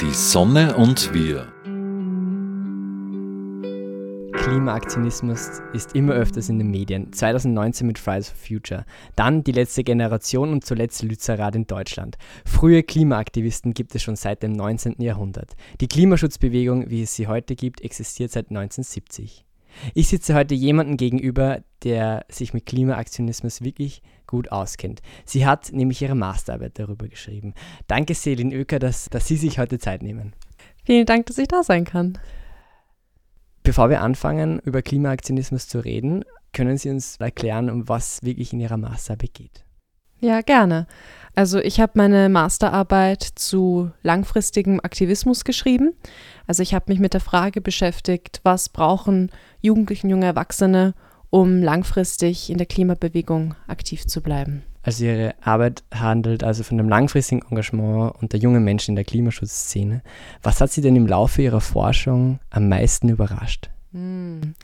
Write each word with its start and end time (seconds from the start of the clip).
Die 0.00 0.12
Sonne 0.12 0.76
und 0.76 1.12
wir. 1.12 1.54
Klimaaktionismus 4.44 5.62
ist 5.72 5.94
immer 5.94 6.12
öfters 6.12 6.48
in 6.50 6.58
den 6.58 6.70
Medien. 6.70 7.12
2019 7.12 7.86
mit 7.86 7.98
Fridays 7.98 8.28
for 8.28 8.36
Future. 8.36 8.84
Dann 9.16 9.42
die 9.42 9.52
letzte 9.52 9.84
Generation 9.84 10.52
und 10.52 10.64
zuletzt 10.64 11.02
Lützerath 11.02 11.56
in 11.56 11.66
Deutschland. 11.66 12.18
Frühe 12.44 12.82
Klimaaktivisten 12.82 13.72
gibt 13.72 13.94
es 13.94 14.02
schon 14.02 14.16
seit 14.16 14.42
dem 14.42 14.52
19. 14.52 14.96
Jahrhundert. 14.98 15.52
Die 15.80 15.88
Klimaschutzbewegung, 15.88 16.90
wie 16.90 17.02
es 17.02 17.14
sie 17.14 17.26
heute 17.26 17.56
gibt, 17.56 17.80
existiert 17.80 18.30
seit 18.32 18.50
1970. 18.50 19.43
Ich 19.94 20.08
sitze 20.08 20.34
heute 20.34 20.54
jemandem 20.54 20.96
gegenüber, 20.96 21.62
der 21.82 22.24
sich 22.28 22.54
mit 22.54 22.66
Klimaaktionismus 22.66 23.62
wirklich 23.62 24.02
gut 24.26 24.50
auskennt. 24.50 25.02
Sie 25.24 25.46
hat 25.46 25.72
nämlich 25.72 26.00
ihre 26.02 26.14
Masterarbeit 26.14 26.78
darüber 26.78 27.08
geschrieben. 27.08 27.54
Danke, 27.86 28.14
Selin 28.14 28.52
Oeker, 28.52 28.78
dass, 28.78 29.08
dass 29.10 29.26
Sie 29.26 29.36
sich 29.36 29.58
heute 29.58 29.78
Zeit 29.78 30.02
nehmen. 30.02 30.32
Vielen 30.84 31.06
Dank, 31.06 31.26
dass 31.26 31.38
ich 31.38 31.48
da 31.48 31.62
sein 31.62 31.84
kann. 31.84 32.18
Bevor 33.62 33.88
wir 33.88 34.02
anfangen, 34.02 34.58
über 34.60 34.82
Klimaaktionismus 34.82 35.68
zu 35.68 35.78
reden, 35.78 36.24
können 36.52 36.76
Sie 36.76 36.90
uns 36.90 37.16
erklären, 37.16 37.70
um 37.70 37.88
was 37.88 38.22
wirklich 38.22 38.52
in 38.52 38.60
Ihrer 38.60 38.76
Masterarbeit 38.76 39.34
geht? 39.34 39.63
Ja, 40.24 40.40
gerne. 40.40 40.86
Also 41.34 41.58
ich 41.58 41.80
habe 41.80 41.92
meine 41.96 42.30
Masterarbeit 42.30 43.22
zu 43.22 43.90
langfristigem 44.02 44.80
Aktivismus 44.82 45.44
geschrieben. 45.44 45.92
Also 46.46 46.62
ich 46.62 46.72
habe 46.72 46.86
mich 46.88 46.98
mit 46.98 47.12
der 47.12 47.20
Frage 47.20 47.60
beschäftigt, 47.60 48.40
was 48.42 48.70
brauchen 48.70 49.30
Jugendliche 49.60 50.04
und 50.04 50.10
junge 50.10 50.24
Erwachsene, 50.24 50.94
um 51.28 51.60
langfristig 51.60 52.48
in 52.48 52.56
der 52.56 52.66
Klimabewegung 52.66 53.54
aktiv 53.66 54.06
zu 54.06 54.22
bleiben. 54.22 54.62
Also 54.82 55.04
Ihre 55.04 55.34
Arbeit 55.42 55.84
handelt 55.92 56.42
also 56.42 56.62
von 56.62 56.78
dem 56.78 56.88
langfristigen 56.88 57.42
Engagement 57.42 58.14
unter 58.22 58.38
jungen 58.38 58.64
Menschen 58.64 58.92
in 58.92 58.96
der 58.96 59.04
Klimaschutzszene. 59.04 60.00
Was 60.42 60.62
hat 60.62 60.72
Sie 60.72 60.80
denn 60.80 60.96
im 60.96 61.06
Laufe 61.06 61.42
Ihrer 61.42 61.60
Forschung 61.60 62.38
am 62.48 62.70
meisten 62.70 63.10
überrascht? 63.10 63.68
Hm. 63.92 64.54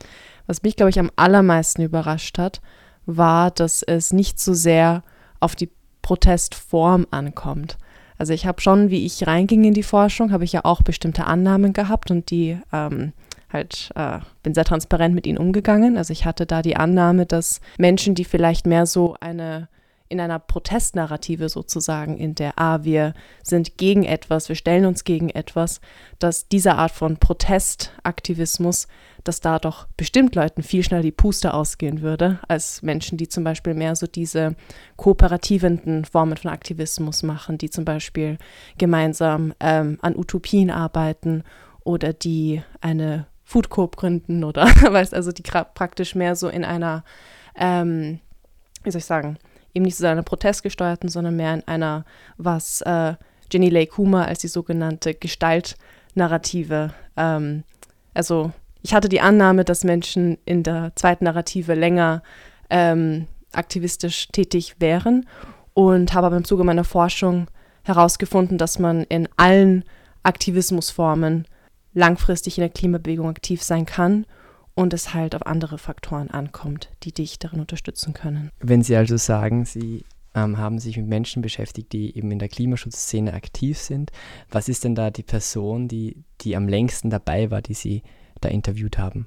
Was 0.47 0.63
mich, 0.63 0.77
glaube 0.77 0.89
ich, 0.89 0.99
am 0.99 1.11
allermeisten 1.17 1.83
überrascht 1.83 2.39
hat, 2.39 2.63
war, 3.05 3.51
dass 3.51 3.83
es 3.83 4.15
nicht 4.15 4.41
so 4.41 4.55
sehr 4.55 5.03
auf 5.41 5.57
die 5.57 5.71
Protestform 6.03 7.07
ankommt. 7.11 7.77
Also 8.19 8.33
ich 8.35 8.47
habe 8.47 8.61
schon, 8.61 8.91
wie 8.91 9.07
ich 9.07 9.27
reinging 9.27 9.65
in 9.65 9.75
die 9.75 9.83
Forschung, 9.83 10.31
habe 10.31 10.45
ich 10.45 10.53
ja 10.53 10.65
auch 10.65 10.83
bestimmte 10.83 11.27
Annahmen 11.27 11.73
gehabt 11.73 12.11
und 12.11 12.31
die 12.31 12.59
ähm, 12.73 13.13
halt, 13.51 13.91
äh, 13.95 14.19
bin 14.43 14.55
sehr 14.55 14.65
transparent 14.65 15.15
mit 15.15 15.27
ihnen 15.27 15.39
umgegangen. 15.39 15.97
Also 15.97 16.13
ich 16.13 16.25
hatte 16.27 16.47
da 16.47 16.63
die 16.63 16.77
Annahme, 16.77 17.27
dass 17.27 17.61
Menschen, 17.79 18.15
die 18.15 18.25
vielleicht 18.25 18.67
mehr 18.67 18.87
so 18.87 19.17
eine 19.21 19.69
in 20.11 20.21
einer 20.21 20.41
Protestnarrative 20.41 21.49
sozusagen, 21.49 22.19
in 22.19 22.35
der, 22.35 22.59
ah, 22.59 22.81
wir 22.83 23.15
sind 23.43 23.79
gegen 23.79 24.03
etwas, 24.03 24.49
wir 24.49 24.57
stellen 24.57 24.85
uns 24.85 25.05
gegen 25.05 25.31
etwas, 25.31 25.81
dass 26.19 26.49
diese 26.49 26.75
Art 26.75 26.91
von 26.91 27.17
Protestaktivismus, 27.17 28.89
dass 29.23 29.41
da 29.41 29.59
doch 29.59 29.87
bestimmt 29.97 30.35
Leuten 30.35 30.63
viel 30.63 30.83
schneller 30.83 31.03
die 31.03 31.13
Puste 31.13 31.55
ausgehen 31.55 32.03
würde, 32.03 32.41
als 32.49 32.83
Menschen, 32.83 33.19
die 33.19 33.29
zum 33.29 33.45
Beispiel 33.45 33.73
mehr 33.73 33.95
so 33.95 34.09
diese 34.09 34.57
kooperativenden 34.97 36.05
Formen 36.05 36.37
von 36.37 36.51
Aktivismus 36.51 37.23
machen, 37.23 37.57
die 37.57 37.71
zum 37.71 37.85
Beispiel 37.85 38.37
gemeinsam 38.79 39.55
ähm, 39.61 39.99
an 40.03 40.17
Utopien 40.17 40.71
arbeiten 40.71 41.45
oder 41.85 42.13
die 42.13 42.63
eine 42.81 43.27
Food 43.45 43.71
Coop 43.71 43.97
gründen 43.97 44.43
oder 44.43 44.65
weißt 44.93 45.15
also 45.15 45.31
die 45.31 45.43
praktisch 45.43 46.17
mehr 46.17 46.35
so 46.35 46.49
in 46.49 46.65
einer 46.65 47.05
ähm, 47.55 48.19
wie 48.83 48.91
soll 48.91 49.01
ich 49.01 49.05
sagen, 49.05 49.39
eben 49.75 49.85
nicht 49.85 49.97
so 49.97 50.07
einer 50.07 50.23
protestgesteuerten, 50.23 51.09
sondern 51.09 51.37
mehr 51.37 51.55
in 51.55 51.67
einer, 51.67 52.05
was 52.37 52.81
äh, 52.83 53.15
Jenny 53.53 53.69
Lake 53.69 53.97
Hoomer 53.97 54.27
als 54.27 54.41
die 54.41 54.49
sogenannte 54.49 55.15
Gestaltnarrative, 55.15 56.93
ähm, 57.17 57.65
also 58.15 58.53
ich 58.83 58.95
hatte 58.95 59.09
die 59.09 59.21
Annahme, 59.21 59.65
dass 59.65 59.85
Menschen 59.85 60.39
in 60.45 60.63
der 60.63 60.93
zweiten 60.95 61.25
Narrative 61.25 61.75
länger 61.75 62.23
ähm, 62.71 63.27
aktivistisch 63.53 64.29
tätig 64.29 64.77
wären 64.79 65.27
und 65.75 66.15
habe 66.15 66.29
aber 66.29 66.37
im 66.37 66.45
Zuge 66.45 66.65
meiner 66.65 66.85
Forschung 66.85 67.49
herausgefunden, 67.83 68.59
dass 68.59 68.79
man 68.79 69.05
in 69.05 69.29
allen 69.37 69.85
Aktivismusformen 70.23 71.47
langfristig 71.93 72.59
in 72.59 72.63
der 72.63 72.71
Klimabewegung 72.71 73.29
aktiv 73.29 73.63
sein 73.63 73.87
kann 73.87 74.25
und 74.81 74.95
es 74.95 75.13
halt 75.13 75.35
auf 75.35 75.47
andere 75.47 75.77
Faktoren 75.77 76.31
ankommt, 76.31 76.89
die 77.03 77.13
dich 77.13 77.39
darin 77.39 77.61
unterstützen 77.61 78.15
können. 78.15 78.51
Wenn 78.61 78.83
Sie 78.83 78.97
also 78.97 79.19
sagen, 79.19 79.67
Sie 79.67 80.05
ähm, 80.35 80.57
haben 80.57 80.79
sich 80.79 80.97
mit 80.97 81.07
Menschen 81.07 81.43
beschäftigt, 81.43 81.93
die 81.93 82.17
eben 82.17 82.31
in 82.31 82.39
der 82.39 82.49
Klimaschutzszene 82.49 83.35
aktiv 83.35 83.79
sind, 83.79 84.11
was 84.51 84.69
ist 84.69 84.85
denn 84.85 84.95
da 84.95 85.11
die 85.11 85.23
Person, 85.23 85.87
die, 85.87 86.25
die 86.41 86.57
am 86.57 86.67
längsten 86.67 87.11
dabei 87.11 87.51
war, 87.51 87.61
die 87.61 87.75
Sie 87.75 88.03
da 88.41 88.49
interviewt 88.49 88.97
haben? 88.97 89.27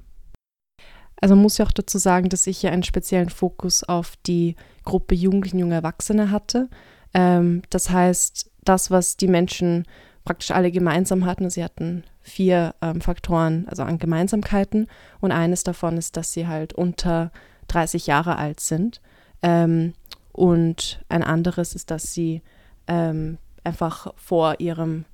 Also 1.22 1.36
man 1.36 1.44
muss 1.44 1.60
ja 1.60 1.66
auch 1.66 1.72
dazu 1.72 2.00
sagen, 2.00 2.30
dass 2.30 2.48
ich 2.48 2.64
ja 2.64 2.72
einen 2.72 2.84
speziellen 2.84 3.30
Fokus 3.30 3.84
auf 3.84 4.14
die 4.26 4.56
Gruppe 4.84 5.14
Jugendlichen, 5.14 5.60
junge 5.60 5.76
Erwachsene 5.76 6.32
hatte. 6.32 6.68
Ähm, 7.14 7.62
das 7.70 7.92
heißt, 7.92 8.50
das, 8.64 8.90
was 8.90 9.18
die 9.18 9.28
Menschen 9.28 9.86
praktisch 10.26 10.52
alle 10.52 10.72
gemeinsam 10.72 11.26
hatten, 11.26 11.50
sie 11.50 11.64
hatten 11.64 12.04
vier 12.22 12.76
ähm, 12.82 13.02
Faktoren, 13.02 13.68
also 13.68 13.84
an 13.84 14.00
Gemeinsamkeiten. 14.00 14.88
Und 15.20 15.32
eines 15.32 15.64
davon 15.64 15.98
ist, 15.98 16.18
dass 16.18 16.32
sie 16.32 16.48
halt 16.48 16.74
unter 16.74 17.32
30 17.68 18.08
Jahre 18.08 18.38
alt 18.38 18.60
sind. 18.60 19.02
Ähm, 19.42 19.94
und 20.32 21.04
ein 21.10 21.24
anderes 21.24 21.76
ist, 21.76 21.92
dass 21.92 22.14
sie 22.14 22.42
ähm, 22.88 23.38
einfach 23.64 24.14
vor 24.16 24.60
ihrem 24.60 25.06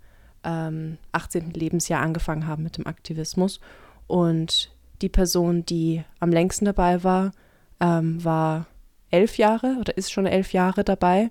18. 0.42 0.98
Ähm, 1.44 1.52
Lebensjahr 1.52 2.02
angefangen 2.02 2.48
haben 2.48 2.64
mit 2.64 2.78
dem 2.78 2.88
Aktivismus. 2.88 3.60
Und 4.08 4.72
die 5.02 5.10
Person, 5.10 5.66
die 5.66 6.04
am 6.20 6.32
längsten 6.32 6.66
dabei 6.66 7.04
war, 7.04 7.32
ähm, 7.80 8.24
war 8.24 8.68
elf 9.12 9.38
Jahre 9.38 9.78
oder 9.80 9.98
ist 9.98 10.12
schon 10.12 10.26
elf 10.26 10.54
Jahre 10.54 10.84
dabei. 10.84 11.30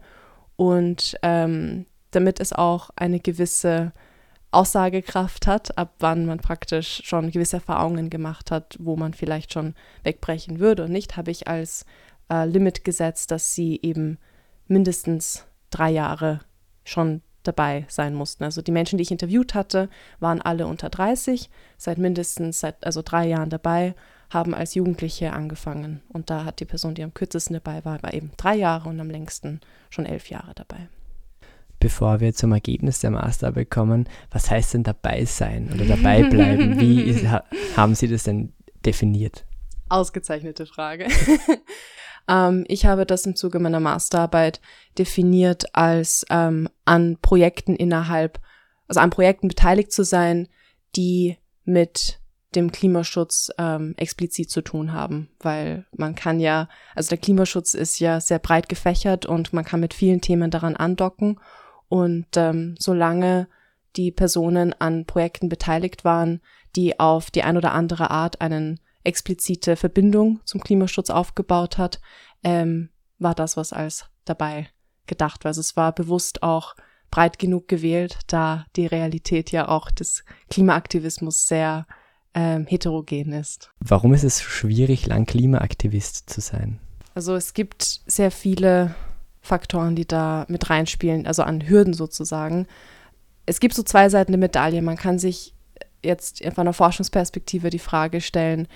Und 0.57 1.17
ähm, 1.23 1.87
damit 2.11 2.41
es 2.41 2.53
auch 2.53 2.91
eine 2.97 3.21
gewisse 3.21 3.93
Aussagekraft 4.51 5.47
hat, 5.47 5.77
ab 5.77 5.95
wann 5.99 6.25
man 6.25 6.39
praktisch 6.39 7.03
schon 7.05 7.31
gewisse 7.31 7.57
Erfahrungen 7.57 8.09
gemacht 8.09 8.51
hat, 8.51 8.77
wo 8.81 8.97
man 8.97 9.13
vielleicht 9.13 9.53
schon 9.53 9.75
wegbrechen 10.05 10.59
würde 10.59 10.85
und 10.85 10.93
nicht, 10.93 11.17
habe 11.17 11.31
ich 11.31 11.49
als 11.49 11.85
äh, 12.31 12.47
Limit 12.47 12.85
gesetzt, 12.85 13.31
dass 13.31 13.55
sie 13.55 13.79
eben 13.83 14.19
mindestens 14.67 15.45
drei 15.71 15.91
Jahre 15.91 16.41
schon 16.85 17.21
dabei 17.43 17.85
sein 17.89 18.15
mussten. 18.15 18.45
Also 18.45 18.63
die 18.63 18.73
Menschen, 18.73 18.97
die 18.97 19.03
ich 19.03 19.11
interviewt 19.11 19.55
hatte, 19.55 19.91
waren 20.19 20.41
alle 20.41 20.67
unter 20.67 20.89
30, 20.89 21.51
seit 21.77 21.99
mindestens 21.99 22.61
seit 22.61 22.85
also 22.87 23.03
drei 23.03 23.27
Jahren 23.27 23.51
dabei, 23.51 23.95
haben 24.31 24.55
als 24.55 24.75
Jugendliche 24.75 25.33
angefangen. 25.33 26.03
Und 26.09 26.31
da 26.31 26.45
hat 26.45 26.61
die 26.61 26.67
Person, 26.67 26.95
die 26.95 27.03
am 27.03 27.15
kürzesten 27.15 27.55
dabei 27.55 27.85
war, 27.85 28.03
war 28.03 28.15
eben 28.15 28.33
drei 28.39 28.57
Jahre 28.57 28.89
und 28.89 29.01
am 29.01 29.11
längsten 29.11 29.61
schon 29.91 30.07
elf 30.07 30.31
Jahre 30.31 30.55
dabei 30.55 30.89
bevor 31.81 32.21
wir 32.21 32.35
zum 32.35 32.53
Ergebnis 32.53 33.01
der 33.01 33.11
Masterarbeit 33.11 33.71
kommen, 33.71 34.09
was 34.31 34.51
heißt 34.51 34.75
denn 34.75 34.83
dabei 34.83 35.25
sein 35.25 35.71
oder 35.73 35.85
dabei 35.85 36.23
bleiben? 36.25 36.81
Wie 36.81 37.03
ist, 37.11 37.25
haben 37.77 37.95
Sie 37.95 38.09
das 38.09 38.25
denn 38.25 38.53
definiert? 38.85 39.45
Ausgezeichnete 39.89 40.67
Frage. 40.67 41.09
ähm, 42.29 42.65
ich 42.69 42.87
habe 42.87 43.07
das 43.07 43.27
im 43.27 43.37
Zuge 43.37 43.59
meiner 43.59 43.81
Masterarbeit 43.81 44.61
definiert 44.99 45.75
als 45.75 46.27
ähm, 46.31 46.69
an 46.85 47.19
Projekten 47.23 47.77
innerhalb, 47.77 48.41
also 48.87 49.01
an 49.01 49.11
Projekten 49.11 49.49
beteiligt 49.49 49.93
zu 49.93 50.05
sein, 50.05 50.49
die 50.97 51.37
mit 51.65 52.21
dem 52.55 52.73
Klimaschutz 52.73 53.51
ähm, 53.59 53.95
explizit 53.99 54.51
zu 54.51 54.63
tun 54.63 54.93
haben, 54.93 55.29
weil 55.41 55.85
man 55.97 56.15
kann 56.15 56.41
ja, 56.41 56.69
also 56.95 57.11
der 57.11 57.19
Klimaschutz 57.19 57.75
ist 57.75 57.99
ja 58.01 58.21
sehr 58.21 58.39
breit 58.39 58.69
gefächert 58.69 59.27
und 59.27 59.53
man 59.53 59.65
kann 59.65 59.81
mit 59.81 59.93
vielen 59.93 60.23
Themen 60.23 60.51
daran 60.51 60.75
andocken 60.75 61.39
und 61.89 62.27
ähm, 62.37 62.75
solange 62.79 63.49
die 63.97 64.11
Personen 64.13 64.75
an 64.79 65.07
Projekten 65.07 65.49
beteiligt 65.49 66.05
waren, 66.05 66.41
die 66.77 67.01
auf 67.01 67.31
die 67.31 67.43
ein 67.43 67.57
oder 67.57 67.73
andere 67.73 68.11
Art 68.11 68.41
eine 68.41 68.77
explizite 69.05 69.77
Verbindung 69.77 70.41
zum 70.45 70.61
Klimaschutz 70.61 71.11
aufgebaut 71.11 71.79
hat, 71.79 72.01
ähm, 72.45 72.91
war 73.19 73.35
das, 73.35 73.57
was 73.57 73.73
als 73.73 74.07
dabei 74.25 74.69
gedacht 75.07 75.45
war. 75.45 75.51
Also 75.51 75.61
es 75.61 75.77
war 75.77 75.93
bewusst 75.93 76.43
auch 76.43 76.75
breit 77.11 77.39
genug 77.39 77.69
gewählt, 77.69 78.19
da 78.27 78.67
die 78.77 78.87
Realität 78.87 79.51
ja 79.51 79.69
auch 79.69 79.91
des 79.91 80.25
Klimaaktivismus 80.51 81.47
sehr 81.47 81.87
ähm, 82.35 82.67
heterogen 82.67 83.33
ist. 83.33 83.71
Warum 83.81 84.13
ist 84.13 84.25
es 84.25 84.43
schwierig, 84.43 85.07
lang 85.07 85.25
Klimaaktivist 85.25 86.29
zu 86.29 86.41
sein? 86.41 86.79
Also 87.15 87.35
es 87.35 87.55
gibt 87.55 87.83
sehr 88.07 88.31
viele 88.31 88.95
Faktoren, 89.41 89.97
die 89.97 90.07
da 90.07 90.45
mit 90.49 90.69
reinspielen, 90.69 91.27
also 91.27 91.43
an 91.43 91.69
Hürden 91.69 91.95
sozusagen. 91.95 92.67
Es 93.47 93.61
gibt 93.61 93.75
so 93.75 93.83
zwei 93.83 94.09
Seiten 94.09 94.33
der 94.33 94.39
Medaille. 94.39 94.83
Man 94.83 94.97
kann 94.97 95.19
sich 95.19 95.55
jetzt 96.05 96.45
von 96.45 96.59
einer 96.59 96.73
Forschungsperspektive 96.73 97.71
die 97.71 97.79
Frage 97.79 98.21
stellen, 98.21 98.69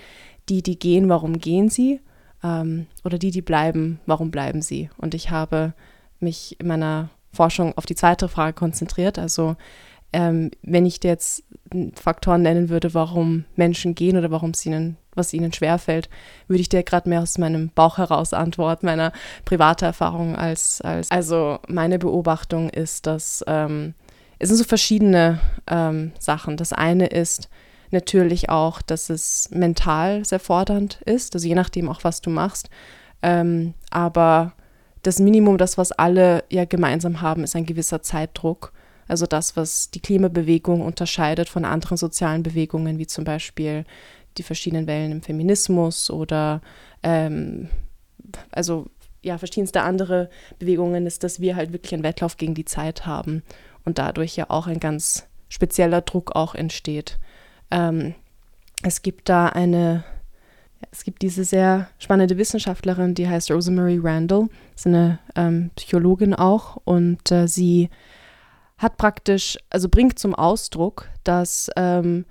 die, 0.49 0.61
die 0.61 0.77
gehen, 0.77 1.09
warum 1.09 1.39
gehen 1.39 1.69
sie? 1.69 2.01
Ähm, 2.43 2.87
oder 3.03 3.17
die, 3.17 3.31
die 3.31 3.41
bleiben, 3.41 3.99
warum 4.05 4.31
bleiben 4.31 4.61
sie? 4.61 4.89
Und 4.97 5.13
ich 5.13 5.29
habe 5.29 5.73
mich 6.19 6.59
in 6.59 6.67
meiner 6.67 7.09
Forschung 7.31 7.77
auf 7.77 7.85
die 7.85 7.95
zweite 7.95 8.27
Frage 8.27 8.53
konzentriert. 8.53 9.17
Also 9.17 9.55
ähm, 10.11 10.51
wenn 10.61 10.85
ich 10.85 10.99
dir 10.99 11.09
jetzt 11.09 11.43
Faktoren 11.95 12.43
nennen 12.43 12.69
würde, 12.69 12.93
warum 12.93 13.45
Menschen 13.55 13.95
gehen 13.95 14.17
oder 14.17 14.31
warum 14.31 14.51
es 14.51 14.65
ihnen, 14.65 14.97
was 15.15 15.33
ihnen 15.33 15.53
schwerfällt, 15.53 16.09
würde 16.47 16.61
ich 16.61 16.69
dir 16.69 16.83
gerade 16.83 17.09
mehr 17.09 17.21
aus 17.21 17.37
meinem 17.37 17.69
Bauch 17.69 17.97
heraus 17.97 18.33
antworten, 18.33 18.85
meiner 18.85 19.11
privaten 19.45 19.85
Erfahrung 19.85 20.35
als, 20.35 20.81
als 20.81 21.11
also 21.11 21.59
meine 21.67 21.99
Beobachtung 21.99 22.69
ist, 22.69 23.07
dass 23.07 23.43
ähm, 23.47 23.93
es 24.39 24.49
sind 24.49 24.57
so 24.57 24.63
verschiedene 24.63 25.39
ähm, 25.67 26.11
Sachen. 26.19 26.57
Das 26.57 26.73
eine 26.73 27.07
ist 27.07 27.49
natürlich 27.91 28.49
auch, 28.49 28.81
dass 28.81 29.09
es 29.09 29.49
mental 29.51 30.25
sehr 30.25 30.39
fordernd 30.39 30.99
ist, 31.05 31.35
also 31.35 31.47
je 31.47 31.55
nachdem 31.55 31.89
auch, 31.89 32.03
was 32.03 32.21
du 32.21 32.29
machst. 32.29 32.69
Ähm, 33.21 33.73
aber 33.89 34.53
das 35.03 35.19
Minimum, 35.19 35.57
das 35.57 35.77
was 35.77 35.91
alle 35.91 36.43
ja 36.49 36.65
gemeinsam 36.65 37.21
haben, 37.21 37.43
ist 37.43 37.55
ein 37.55 37.65
gewisser 37.65 38.01
Zeitdruck. 38.01 38.73
Also 39.07 39.25
das, 39.25 39.55
was 39.57 39.91
die 39.91 39.99
Klimabewegung 39.99 40.81
unterscheidet 40.81 41.49
von 41.49 41.65
anderen 41.65 41.97
sozialen 41.97 42.41
Bewegungen, 42.41 42.97
wie 42.97 43.07
zum 43.07 43.25
Beispiel 43.25 43.85
die 44.37 44.43
verschiedenen 44.43 44.87
Wellen 44.87 45.11
im 45.11 45.21
Feminismus 45.21 46.09
oder 46.09 46.61
ähm, 47.03 47.69
also 48.51 48.87
ja, 49.21 49.37
verschiedenste 49.37 49.81
andere 49.81 50.29
Bewegungen, 50.59 51.07
ist, 51.07 51.23
dass 51.23 51.39
wir 51.39 51.55
halt 51.55 51.71
wirklich 51.71 51.93
einen 51.93 52.03
Wettlauf 52.03 52.37
gegen 52.37 52.53
die 52.53 52.65
Zeit 52.65 53.05
haben 53.05 53.41
und 53.85 53.97
dadurch 53.97 54.35
ja 54.35 54.49
auch 54.49 54.67
ein 54.67 54.79
ganz 54.79 55.27
spezieller 55.49 56.01
Druck 56.01 56.35
auch 56.35 56.55
entsteht. 56.55 57.19
Ähm, 57.71 58.15
es 58.83 59.01
gibt 59.01 59.29
da 59.29 59.47
eine, 59.47 60.03
es 60.91 61.05
gibt 61.05 61.21
diese 61.21 61.45
sehr 61.45 61.87
spannende 61.99 62.37
Wissenschaftlerin, 62.37 63.15
die 63.15 63.27
heißt 63.27 63.49
Rosemary 63.49 63.99
Randall, 64.01 64.49
ist 64.75 64.87
eine 64.87 65.19
ähm, 65.35 65.71
Psychologin 65.75 66.33
auch 66.33 66.77
und 66.83 67.31
äh, 67.31 67.47
sie 67.47 67.89
hat 68.77 68.97
praktisch, 68.97 69.57
also 69.69 69.87
bringt 69.87 70.19
zum 70.19 70.35
Ausdruck, 70.35 71.07
dass 71.23 71.69
ähm, 71.77 72.25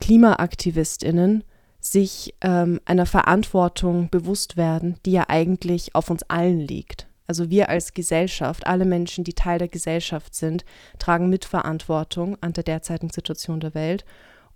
KlimaaktivistInnen 0.00 1.44
sich 1.80 2.34
ähm, 2.40 2.80
einer 2.84 3.06
Verantwortung 3.06 4.10
bewusst 4.10 4.56
werden, 4.56 4.96
die 5.06 5.12
ja 5.12 5.24
eigentlich 5.28 5.94
auf 5.94 6.10
uns 6.10 6.22
allen 6.24 6.60
liegt. 6.60 7.06
Also 7.26 7.50
wir 7.50 7.68
als 7.68 7.92
Gesellschaft, 7.92 8.66
alle 8.66 8.84
Menschen, 8.86 9.22
die 9.22 9.34
Teil 9.34 9.58
der 9.58 9.68
Gesellschaft 9.68 10.34
sind, 10.34 10.64
tragen 10.98 11.28
Mitverantwortung 11.28 12.38
an 12.40 12.54
der 12.54 12.64
derzeitigen 12.64 13.10
Situation 13.10 13.60
der 13.60 13.74
Welt. 13.74 14.04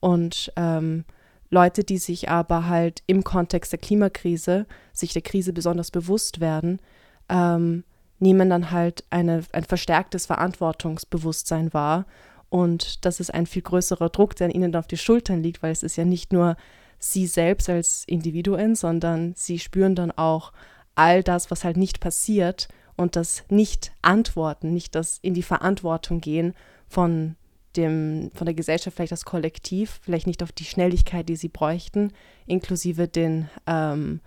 Und 0.00 0.52
ähm, 0.56 1.04
Leute, 1.50 1.84
die 1.84 1.98
sich 1.98 2.30
aber 2.30 2.66
halt 2.66 3.02
im 3.06 3.24
Kontext 3.24 3.72
der 3.72 3.78
Klimakrise, 3.78 4.66
sich 4.92 5.12
der 5.12 5.20
Krise 5.20 5.52
besonders 5.52 5.90
bewusst 5.90 6.40
werden, 6.40 6.80
ähm, 7.28 7.84
nehmen 8.18 8.48
dann 8.48 8.70
halt 8.70 9.04
eine, 9.10 9.42
ein 9.52 9.64
verstärktes 9.64 10.24
Verantwortungsbewusstsein 10.24 11.74
wahr. 11.74 12.06
Und 12.52 13.06
das 13.06 13.18
ist 13.18 13.32
ein 13.32 13.46
viel 13.46 13.62
größerer 13.62 14.10
Druck, 14.10 14.36
der 14.36 14.54
ihnen 14.54 14.76
auf 14.76 14.86
die 14.86 14.98
Schultern 14.98 15.42
liegt, 15.42 15.62
weil 15.62 15.72
es 15.72 15.82
ist 15.82 15.96
ja 15.96 16.04
nicht 16.04 16.34
nur 16.34 16.58
sie 16.98 17.26
selbst 17.26 17.70
als 17.70 18.04
Individuen, 18.06 18.74
sondern 18.74 19.32
sie 19.34 19.58
spüren 19.58 19.94
dann 19.94 20.10
auch 20.10 20.52
all 20.94 21.22
das, 21.22 21.50
was 21.50 21.64
halt 21.64 21.78
nicht 21.78 22.00
passiert 22.00 22.68
und 22.94 23.16
das 23.16 23.44
Nicht-Antworten, 23.48 24.74
nicht 24.74 24.94
das 24.94 25.18
in 25.22 25.32
die 25.32 25.42
Verantwortung 25.42 26.20
gehen 26.20 26.52
von 26.88 27.36
dem, 27.74 28.30
von 28.34 28.44
der 28.44 28.52
Gesellschaft, 28.52 28.96
vielleicht 28.96 29.12
das 29.12 29.24
Kollektiv, 29.24 30.00
vielleicht 30.02 30.26
nicht 30.26 30.42
auf 30.42 30.52
die 30.52 30.66
Schnelligkeit, 30.66 31.30
die 31.30 31.36
sie 31.36 31.48
bräuchten, 31.48 32.12
inklusive 32.44 33.08
den, 33.08 33.48
ähm, 33.66 34.20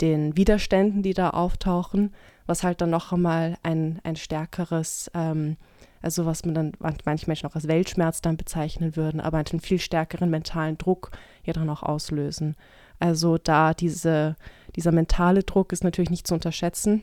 den 0.00 0.36
Widerständen, 0.36 1.04
die 1.04 1.14
da 1.14 1.30
auftauchen, 1.30 2.12
was 2.46 2.64
halt 2.64 2.80
dann 2.80 2.90
noch 2.90 3.12
einmal 3.12 3.58
ein, 3.62 4.00
ein 4.02 4.16
stärkeres, 4.16 5.08
ähm, 5.14 5.56
also 6.02 6.26
was 6.26 6.44
man 6.44 6.54
dann 6.54 6.72
manche 7.04 7.26
Menschen 7.26 7.48
auch 7.48 7.54
als 7.54 7.68
Weltschmerz 7.68 8.20
dann 8.20 8.36
bezeichnen 8.36 8.96
würden, 8.96 9.20
aber 9.20 9.38
einen 9.38 9.60
viel 9.60 9.78
stärkeren 9.78 10.30
mentalen 10.30 10.78
Druck 10.78 11.10
ja 11.44 11.52
dann 11.52 11.70
auch 11.70 11.82
auslösen. 11.82 12.56
Also 12.98 13.38
da 13.38 13.74
diese, 13.74 14.36
dieser 14.76 14.92
mentale 14.92 15.42
Druck 15.42 15.72
ist 15.72 15.84
natürlich 15.84 16.10
nicht 16.10 16.26
zu 16.26 16.34
unterschätzen, 16.34 17.02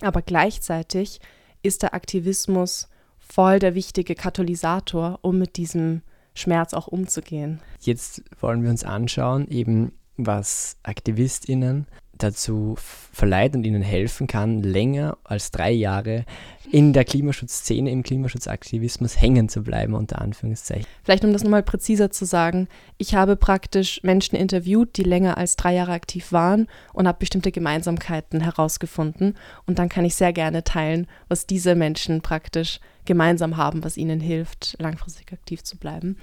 aber 0.00 0.22
gleichzeitig 0.22 1.20
ist 1.62 1.82
der 1.82 1.94
Aktivismus 1.94 2.88
voll 3.18 3.58
der 3.58 3.74
wichtige 3.74 4.14
Katalysator, 4.14 5.18
um 5.22 5.38
mit 5.38 5.56
diesem 5.56 6.02
Schmerz 6.34 6.74
auch 6.74 6.88
umzugehen. 6.88 7.60
Jetzt 7.80 8.22
wollen 8.40 8.62
wir 8.62 8.70
uns 8.70 8.84
anschauen, 8.84 9.48
eben 9.48 9.92
was 10.16 10.76
AktivistInnen 10.82 11.86
dazu 12.22 12.76
verleiht 12.78 13.54
und 13.54 13.64
ihnen 13.64 13.82
helfen 13.82 14.26
kann, 14.26 14.62
länger 14.62 15.18
als 15.24 15.50
drei 15.50 15.70
Jahre 15.72 16.24
in 16.70 16.92
der 16.92 17.04
Klimaschutzszene, 17.04 17.90
im 17.90 18.02
Klimaschutzaktivismus 18.02 19.20
hängen 19.20 19.48
zu 19.48 19.62
bleiben, 19.62 19.94
unter 19.94 20.20
Anführungszeichen. 20.20 20.86
Vielleicht 21.02 21.24
um 21.24 21.32
das 21.32 21.42
nochmal 21.42 21.62
präziser 21.62 22.10
zu 22.10 22.24
sagen, 22.24 22.68
ich 22.96 23.14
habe 23.14 23.36
praktisch 23.36 24.02
Menschen 24.04 24.36
interviewt, 24.36 24.96
die 24.96 25.02
länger 25.02 25.36
als 25.36 25.56
drei 25.56 25.74
Jahre 25.74 25.92
aktiv 25.92 26.32
waren 26.32 26.68
und 26.92 27.08
habe 27.08 27.18
bestimmte 27.18 27.50
Gemeinsamkeiten 27.50 28.40
herausgefunden. 28.40 29.36
Und 29.66 29.78
dann 29.78 29.88
kann 29.88 30.04
ich 30.04 30.14
sehr 30.14 30.32
gerne 30.32 30.62
teilen, 30.62 31.06
was 31.28 31.46
diese 31.46 31.74
Menschen 31.74 32.20
praktisch 32.20 32.78
gemeinsam 33.04 33.56
haben, 33.56 33.82
was 33.82 33.96
ihnen 33.96 34.20
hilft, 34.20 34.76
langfristig 34.78 35.32
aktiv 35.32 35.64
zu 35.64 35.76
bleiben. 35.76 36.16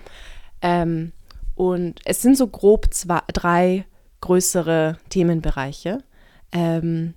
Ähm, 0.62 1.12
und 1.56 2.00
es 2.06 2.22
sind 2.22 2.38
so 2.38 2.48
grob 2.48 2.94
zwei, 2.94 3.20
drei 3.34 3.86
größere 4.22 4.98
Themenbereiche. 5.10 6.04
Ähm, 6.52 7.14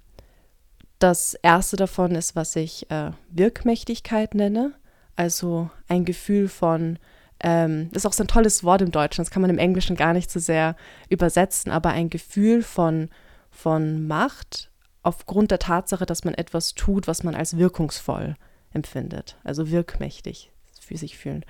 das 0.98 1.34
erste 1.34 1.76
davon 1.76 2.14
ist, 2.14 2.36
was 2.36 2.54
ich 2.56 2.90
äh, 2.90 3.12
Wirkmächtigkeit 3.30 4.34
nenne, 4.34 4.74
also 5.16 5.70
ein 5.88 6.04
Gefühl 6.04 6.48
von, 6.48 6.98
ähm, 7.40 7.88
das 7.92 8.04
ist 8.04 8.06
auch 8.06 8.12
so 8.12 8.24
ein 8.24 8.28
tolles 8.28 8.64
Wort 8.64 8.82
im 8.82 8.90
Deutschen, 8.90 9.24
das 9.24 9.30
kann 9.30 9.42
man 9.42 9.50
im 9.50 9.58
Englischen 9.58 9.96
gar 9.96 10.12
nicht 10.12 10.30
so 10.30 10.38
sehr 10.38 10.76
übersetzen, 11.08 11.72
aber 11.72 11.90
ein 11.90 12.10
Gefühl 12.10 12.62
von, 12.62 13.08
von 13.50 14.06
Macht 14.06 14.70
aufgrund 15.02 15.50
der 15.50 15.58
Tatsache, 15.58 16.04
dass 16.04 16.24
man 16.24 16.34
etwas 16.34 16.74
tut, 16.74 17.06
was 17.06 17.22
man 17.22 17.34
als 17.34 17.56
wirkungsvoll 17.56 18.36
empfindet, 18.72 19.36
also 19.42 19.70
wirkmächtig 19.70 20.52
für 20.80 20.96
sich 20.96 21.16
fühlen. 21.16 21.44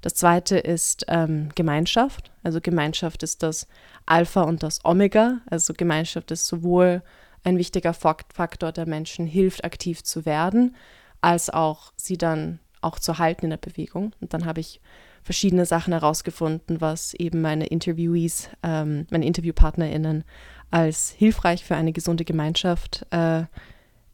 Das 0.00 0.14
zweite 0.14 0.58
ist 0.58 1.04
ähm, 1.08 1.48
Gemeinschaft. 1.54 2.30
Also 2.42 2.60
Gemeinschaft 2.60 3.22
ist 3.22 3.42
das 3.42 3.66
Alpha 4.06 4.42
und 4.42 4.62
das 4.62 4.84
Omega. 4.84 5.38
Also 5.50 5.74
Gemeinschaft 5.74 6.30
ist 6.30 6.46
sowohl 6.46 7.02
ein 7.44 7.58
wichtiger 7.58 7.94
Faktor, 7.94 8.72
der 8.72 8.86
Menschen 8.86 9.26
hilft, 9.26 9.64
aktiv 9.64 10.02
zu 10.04 10.24
werden, 10.24 10.76
als 11.20 11.50
auch 11.50 11.92
sie 11.96 12.16
dann 12.16 12.60
auch 12.80 12.98
zu 12.98 13.18
halten 13.18 13.46
in 13.46 13.50
der 13.50 13.56
Bewegung. 13.56 14.12
Und 14.20 14.34
dann 14.34 14.44
habe 14.44 14.60
ich 14.60 14.80
verschiedene 15.22 15.66
Sachen 15.66 15.92
herausgefunden, 15.92 16.80
was 16.80 17.14
eben 17.14 17.40
meine 17.40 17.66
Interviewees, 17.66 18.50
ähm, 18.62 19.06
meine 19.10 19.26
InterviewpartnerInnen 19.26 20.24
als 20.70 21.10
hilfreich 21.10 21.64
für 21.64 21.76
eine 21.76 21.92
gesunde 21.92 22.24
Gemeinschaft 22.24 23.06
äh, 23.10 23.44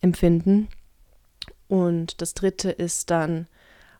empfinden. 0.00 0.68
Und 1.68 2.20
das 2.22 2.34
dritte 2.34 2.70
ist 2.70 3.10
dann 3.10 3.48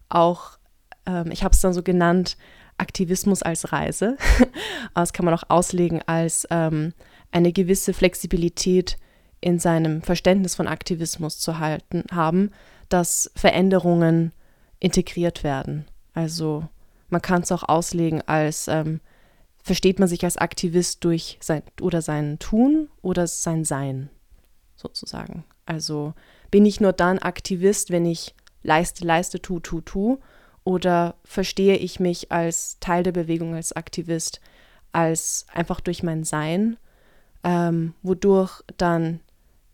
auch 0.09 0.59
ähm, 1.07 1.31
ich 1.31 1.45
habe 1.45 1.55
es 1.55 1.61
dann 1.61 1.73
so 1.73 1.83
genannt, 1.83 2.37
Aktivismus 2.79 3.43
als 3.43 3.73
Reise. 3.73 4.17
das 4.95 5.13
kann 5.13 5.25
man 5.25 5.35
auch 5.35 5.45
auslegen 5.49 6.03
als 6.07 6.47
ähm, 6.51 6.93
eine 7.31 7.53
gewisse 7.53 7.93
Flexibilität 7.93 8.97
in 9.41 9.59
seinem 9.59 10.03
Verständnis 10.03 10.55
von 10.55 10.67
Aktivismus 10.67 11.39
zu 11.39 11.59
halten 11.59 12.05
haben, 12.11 12.51
dass 12.89 13.31
Veränderungen 13.37 14.33
integriert 14.81 15.45
werden. 15.45 15.85
Also 16.15 16.69
man 17.09 17.23
kann 17.23 17.43
es 17.43 17.53
auch 17.53 17.63
auslegen 17.63 18.23
als 18.23 18.69
ähm, 18.69 19.01
versteht 19.63 19.99
man 19.99 20.09
sich 20.09 20.25
als 20.25 20.37
Aktivist 20.37 21.05
durch 21.05 21.39
sein 21.41 21.63
oder 21.81 22.03
sein 22.03 22.39
Tun 22.39 22.89
oder 23.01 23.27
sein 23.27 23.65
Sein 23.65 24.11
sozusagen. 24.77 25.45
Also 25.65 26.13
bin 26.51 26.67
ich 26.67 26.81
nur 26.81 26.93
dann 26.93 27.19
Aktivist, 27.19 27.91
wenn 27.91 28.05
ich 28.05 28.35
leiste, 28.63 29.05
leiste, 29.07 29.41
tu, 29.41 29.61
tu, 29.61 29.81
tu 29.81 30.19
oder 30.65 31.15
verstehe 31.25 31.77
ich 31.77 32.01
mich 32.01 32.33
als 32.33 32.79
Teil 32.81 33.03
der 33.03 33.13
Bewegung, 33.13 33.55
als 33.55 33.73
Aktivist, 33.73 34.41
als 34.93 35.47
einfach 35.53 35.81
durch 35.81 36.03
mein 36.03 36.25
Sein, 36.25 36.77
ähm, 37.43 37.95
wodurch 38.03 38.63
dann 38.79 39.21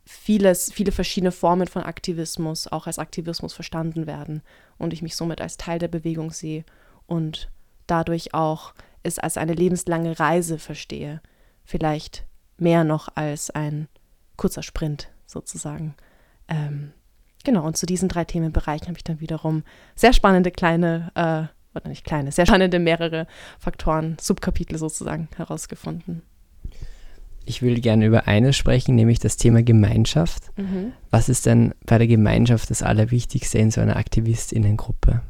vieles, 0.05 0.73
viele 0.73 0.91
verschiedene 0.91 1.31
Formen 1.31 1.69
von 1.69 1.85
Aktivismus 1.85 2.67
auch 2.67 2.89
als 2.89 2.99
Aktivismus 2.99 3.55
verstanden 3.55 4.09
werden 4.09 4.43
und 4.77 4.93
ich 4.93 5.03
mich 5.03 5.15
somit 5.15 5.41
als 5.41 5.57
Teil 5.57 5.79
der 5.79 5.89
Bewegung 5.89 6.33
sehe 6.33 6.65
und 7.07 7.49
dadurch 7.87 8.35
auch 8.35 8.75
es 9.05 9.21
als 9.21 9.37
eine 9.37 9.55
lebenslange 9.55 10.19
Reise 10.19 10.59
verstehe. 10.59 11.21
Vielleicht 11.65 12.25
mehr 12.59 12.83
noch 12.83 13.09
als 13.15 13.51
ein 13.51 13.89
kurzer 14.37 14.63
Sprint 14.63 15.11
sozusagen. 15.27 15.95
Ähm, 16.49 16.93
Genau, 17.45 17.67
und 17.67 17.77
zu 17.77 17.87
diesen 17.87 18.09
drei 18.09 18.25
Themenbereichen 18.25 18.89
habe 18.89 18.99
ich 18.99 19.05
dann 19.05 19.21
wiederum 19.21 19.63
sehr 19.95 20.13
spannende 20.13 20.51
kleine, 20.51 21.11
äh, 21.15 21.77
oder 21.79 21.89
nicht 21.89 22.05
kleine, 22.05 22.33
sehr 22.33 22.47
spannende 22.47 22.79
mehrere 22.79 23.27
Faktoren, 23.59 24.17
Subkapitel 24.21 24.79
sozusagen 24.79 25.29
herausgefunden. 25.37 26.23
Ich 27.47 27.63
will 27.63 27.81
gerne 27.81 28.07
über 28.07 28.29
eines 28.29 28.57
sprechen, 28.57 28.95
nämlich 28.95 29.19
das 29.19 29.37
Thema 29.37 29.63
Gemeinschaft. 29.63 30.57
Mhm. 30.57 30.93
Was 31.11 31.29
ist 31.29 31.47
denn 31.47 31.75
bei 31.87 31.99
der 31.99 32.07
Gemeinschaft 32.07 32.71
das 32.71 32.83
Allerwichtigste 32.83 33.59
in 33.59 33.71
so 33.71 33.81
einer 33.81 33.97
Aktivistinnengruppe? 33.97 35.23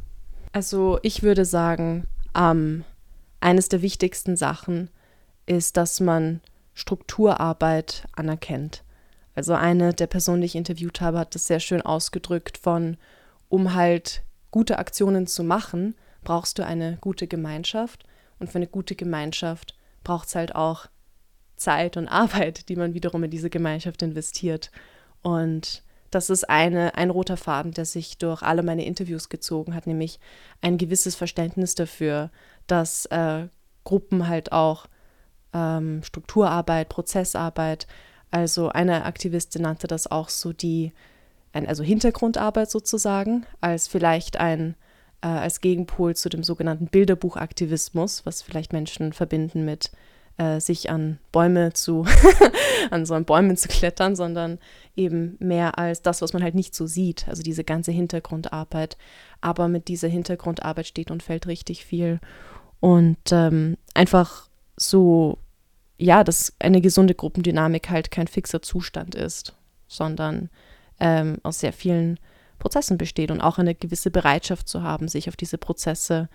Also 0.52 0.99
ich 1.02 1.23
würde 1.23 1.45
sagen, 1.45 2.05
ähm, 2.37 2.85
eines 3.40 3.69
der 3.69 3.83
wichtigsten 3.83 4.37
Sachen 4.37 4.90
ist, 5.47 5.76
dass 5.76 6.00
man 6.00 6.40
Strukturarbeit 6.75 8.07
anerkennt. 8.12 8.83
Also 9.35 9.55
eine 9.55 9.95
der 9.95 10.07
Personen, 10.07 10.41
die 10.41 10.47
ich 10.47 10.57
interviewt 10.57 11.01
habe, 11.01 11.19
hat 11.19 11.35
das 11.35 11.47
sehr 11.47 11.61
schön 11.61 11.83
ausgedrückt 11.83 12.59
von, 12.59 12.97
um 13.49 13.75
halt 13.75 14.23
gute 14.51 14.79
Aktionen 14.79 15.27
zu 15.27 15.45
machen, 15.45 15.95
brauchst 16.23 16.59
du 16.59 16.65
eine 16.65 16.99
gute 17.01 17.27
Gemeinschaft. 17.27 18.05
Und 18.39 18.51
für 18.51 18.59
eine 18.59 18.67
gute 18.67 18.95
Gemeinschaft 18.95 19.77
braucht 20.03 20.29
es 20.29 20.35
halt 20.35 20.55
auch 20.55 20.87
Zeit 21.57 21.97
und 21.97 22.09
Arbeit, 22.09 22.69
die 22.69 22.77
man 22.77 22.95
wiederum 22.95 23.23
in 23.25 23.31
diese 23.31 23.51
Gemeinschaft 23.51 24.03
investiert. 24.03 24.71
Und 25.23 25.83
das 26.11 26.31
ist 26.31 26.49
eine, 26.49 26.97
ein 26.97 27.11
roter 27.11 27.37
Faden, 27.37 27.73
der 27.73 27.85
sich 27.85 28.19
durch 28.19 28.43
alle 28.43 28.63
meine 28.63 28.85
Interviews 28.85 29.29
gezogen 29.29 29.75
hat, 29.75 29.87
nämlich 29.87 30.19
ein 30.61 30.79
gewisses 30.79 31.15
Verständnis 31.15 31.75
dafür, 31.75 32.31
dass 32.67 33.07
äh, 33.07 33.47
Gruppen 33.85 34.27
halt 34.27 34.53
auch 34.53 34.87
ähm, 35.53 36.03
Strukturarbeit, 36.03 36.89
Prozessarbeit, 36.89 37.87
also 38.31 38.69
eine 38.69 39.05
Aktivistin 39.05 39.63
nannte 39.63 39.87
das 39.87 40.11
auch 40.11 40.29
so 40.29 40.53
die, 40.53 40.93
ein, 41.53 41.67
also 41.67 41.83
Hintergrundarbeit 41.83 42.71
sozusagen, 42.71 43.47
als 43.61 43.89
vielleicht 43.89 44.39
ein, 44.39 44.77
äh, 45.23 45.27
als 45.27 45.61
Gegenpol 45.61 46.15
zu 46.15 46.29
dem 46.29 46.43
sogenannten 46.43 46.87
Bilderbuchaktivismus, 46.87 48.25
was 48.27 48.43
vielleicht 48.43 48.73
Menschen 48.73 49.13
verbinden 49.13 49.65
mit 49.65 49.91
äh, 50.41 50.61
sich 50.61 50.91
an 50.91 51.19
Bäume 51.33 51.73
zu, 51.73 52.07
an 52.91 53.05
so 53.05 53.19
Bäumen 53.21 53.57
zu 53.57 53.69
klettern, 53.69 54.17
sondern 54.17 54.59
eben 54.97 55.37
mehr 55.39 55.79
als 55.79 56.03
das, 56.03 56.23
was 56.23 56.33
man 56.33 56.43
halt 56.43 56.55
nicht 56.55 56.75
so 56.75 56.87
sieht, 56.87 57.29
also 57.29 57.43
diese 57.43 57.65
ganze 57.65 57.93
Hintergrundarbeit. 57.93 58.97
Aber 59.41 59.69
mit 59.69 59.89
dieser 59.89 60.09
Hintergrundarbeit 60.09 60.87
steht 60.87 61.11
und 61.11 61.23
fällt 61.23 61.47
richtig 61.47 61.85
viel. 61.85 62.21
Und 62.81 63.19
ähm, 63.33 63.77
einfach 63.93 64.49
so, 64.77 65.39
ja, 66.00 66.25
dass 66.25 66.54
eine 66.59 66.80
gesunde 66.80 67.14
Gruppendynamik 67.14 67.90
halt 67.90 68.11
kein 68.11 68.26
fixer 68.26 68.62
Zustand 68.62 69.14
ist, 69.14 69.54
sondern 69.87 70.49
ähm, 70.99 71.38
aus 71.42 71.61
sehr 71.61 71.75
vielen 71.75 72.19
Prozessen 72.59 72.99
besteht 72.99 73.30
und 73.30 73.40
auch 73.40 73.59
eine 73.59 73.75
gewisse 73.75 74.11
Bereitschaft 74.11 74.66
zu 74.69 74.83
haben, 74.83 75.09
sich 75.09 75.28
auf 75.28 75.37
diese 75.37 75.59
Prozesse 75.59 76.28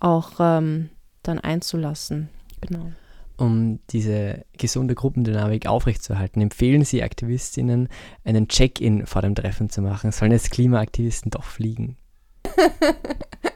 auch 0.00 0.32
ähm, 0.38 0.90
dann 1.22 1.38
einzulassen. 1.38 2.28
Genau. 2.60 2.92
Um 3.38 3.80
diese 3.90 4.44
gesunde 4.56 4.94
Gruppendynamik 4.94 5.66
aufrechtzuerhalten, 5.66 6.40
empfehlen 6.40 6.84
Sie 6.84 7.02
Aktivistinnen, 7.02 7.88
einen 8.24 8.48
Check-in 8.48 9.06
vor 9.06 9.22
dem 9.22 9.34
Treffen 9.34 9.70
zu 9.70 9.82
machen. 9.82 10.12
Sollen 10.12 10.32
jetzt 10.32 10.50
Klimaaktivisten 10.50 11.30
doch 11.30 11.44
fliegen? 11.44 11.96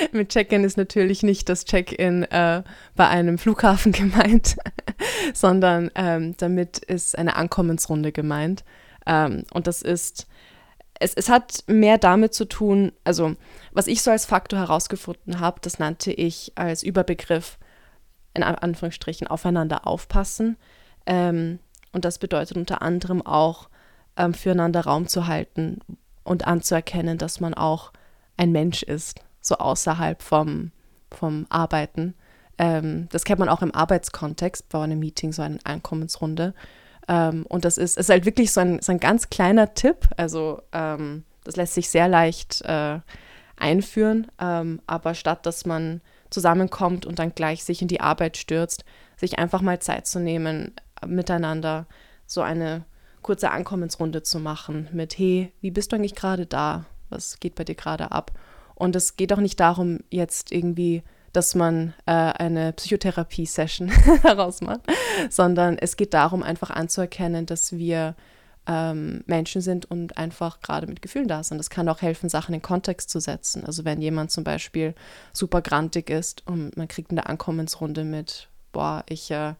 Mit 0.12 0.30
Check-in 0.30 0.64
ist 0.64 0.76
natürlich 0.76 1.22
nicht 1.22 1.48
das 1.48 1.64
Check-in 1.64 2.24
äh, 2.24 2.62
bei 2.94 3.08
einem 3.08 3.38
Flughafen 3.38 3.92
gemeint, 3.92 4.56
sondern 5.34 5.90
ähm, 5.94 6.34
damit 6.36 6.78
ist 6.78 7.16
eine 7.16 7.36
Ankommensrunde 7.36 8.12
gemeint. 8.12 8.64
Ähm, 9.06 9.44
und 9.52 9.66
das 9.66 9.82
ist, 9.82 10.26
es, 10.98 11.14
es 11.14 11.28
hat 11.28 11.64
mehr 11.66 11.98
damit 11.98 12.34
zu 12.34 12.44
tun, 12.44 12.92
also 13.04 13.34
was 13.72 13.86
ich 13.86 14.02
so 14.02 14.10
als 14.10 14.26
Faktor 14.26 14.58
herausgefunden 14.58 15.40
habe, 15.40 15.60
das 15.62 15.78
nannte 15.78 16.12
ich 16.12 16.52
als 16.56 16.82
Überbegriff 16.82 17.58
in 18.34 18.42
Anführungsstrichen 18.42 19.26
aufeinander 19.26 19.86
aufpassen. 19.86 20.56
Ähm, 21.06 21.58
und 21.92 22.04
das 22.04 22.18
bedeutet 22.18 22.56
unter 22.56 22.82
anderem 22.82 23.24
auch, 23.24 23.68
ähm, 24.16 24.34
füreinander 24.34 24.82
Raum 24.82 25.08
zu 25.08 25.26
halten 25.26 25.80
und 26.22 26.46
anzuerkennen, 26.46 27.18
dass 27.18 27.40
man 27.40 27.54
auch 27.54 27.92
ein 28.36 28.52
Mensch 28.52 28.82
ist, 28.82 29.20
so 29.40 29.56
außerhalb 29.56 30.22
vom, 30.22 30.72
vom 31.10 31.46
Arbeiten. 31.48 32.14
Ähm, 32.58 33.08
das 33.10 33.24
kennt 33.24 33.40
man 33.40 33.48
auch 33.48 33.62
im 33.62 33.74
Arbeitskontext, 33.74 34.68
bei 34.68 34.82
einem 34.82 34.98
Meeting, 34.98 35.32
so 35.32 35.42
eine 35.42 35.58
Einkommensrunde. 35.64 36.54
Ähm, 37.08 37.46
und 37.48 37.64
das 37.64 37.78
ist, 37.78 37.96
ist 37.98 38.10
halt 38.10 38.26
wirklich 38.26 38.52
so 38.52 38.60
ein, 38.60 38.80
so 38.80 38.92
ein 38.92 39.00
ganz 39.00 39.30
kleiner 39.30 39.74
Tipp. 39.74 40.08
Also 40.16 40.62
ähm, 40.72 41.24
das 41.44 41.56
lässt 41.56 41.74
sich 41.74 41.88
sehr 41.88 42.08
leicht 42.08 42.62
äh, 42.62 43.00
einführen. 43.56 44.26
Ähm, 44.38 44.80
aber 44.86 45.14
statt 45.14 45.46
dass 45.46 45.64
man 45.66 46.00
zusammenkommt 46.30 47.06
und 47.06 47.18
dann 47.18 47.34
gleich 47.34 47.64
sich 47.64 47.82
in 47.82 47.88
die 47.88 48.00
Arbeit 48.00 48.36
stürzt, 48.36 48.84
sich 49.16 49.38
einfach 49.38 49.62
mal 49.62 49.80
Zeit 49.80 50.06
zu 50.06 50.20
nehmen, 50.20 50.74
miteinander 51.06 51.86
so 52.26 52.40
eine 52.42 52.84
kurze 53.22 53.50
Ankommensrunde 53.50 54.22
zu 54.22 54.38
machen 54.38 54.88
mit, 54.92 55.18
hey, 55.18 55.52
wie 55.60 55.70
bist 55.70 55.92
du 55.92 55.96
eigentlich 55.96 56.14
gerade 56.14 56.46
da? 56.46 56.86
Was 57.10 57.40
geht 57.40 57.54
bei 57.54 57.64
dir 57.64 57.74
gerade 57.74 58.12
ab? 58.12 58.32
Und 58.80 58.96
es 58.96 59.16
geht 59.16 59.32
auch 59.32 59.38
nicht 59.40 59.60
darum, 59.60 59.98
jetzt 60.10 60.52
irgendwie, 60.52 61.02
dass 61.32 61.54
man 61.54 61.92
äh, 62.06 62.12
eine 62.12 62.72
Psychotherapie-Session 62.72 63.92
daraus 64.22 64.62
macht, 64.62 64.80
sondern 65.28 65.76
es 65.78 65.96
geht 65.96 66.14
darum, 66.14 66.42
einfach 66.42 66.70
anzuerkennen, 66.70 67.46
dass 67.46 67.72
wir 67.72 68.14
ähm, 68.66 69.22
Menschen 69.26 69.60
sind 69.60 69.90
und 69.90 70.16
einfach 70.16 70.60
gerade 70.60 70.86
mit 70.86 71.02
Gefühlen 71.02 71.28
da 71.28 71.42
sind. 71.42 71.58
Das 71.58 71.70
kann 71.70 71.88
auch 71.88 72.02
helfen, 72.02 72.28
Sachen 72.28 72.54
in 72.54 72.62
Kontext 72.62 73.10
zu 73.10 73.20
setzen. 73.20 73.64
Also 73.64 73.84
wenn 73.84 74.00
jemand 74.00 74.30
zum 74.30 74.44
Beispiel 74.44 74.94
super 75.32 75.60
grantig 75.60 76.08
ist 76.08 76.46
und 76.46 76.76
man 76.76 76.88
kriegt 76.88 77.10
in 77.10 77.16
der 77.16 77.28
Ankommensrunde 77.28 78.04
mit, 78.04 78.48
boah, 78.72 79.04
ich 79.08 79.30
äh, 79.30 79.54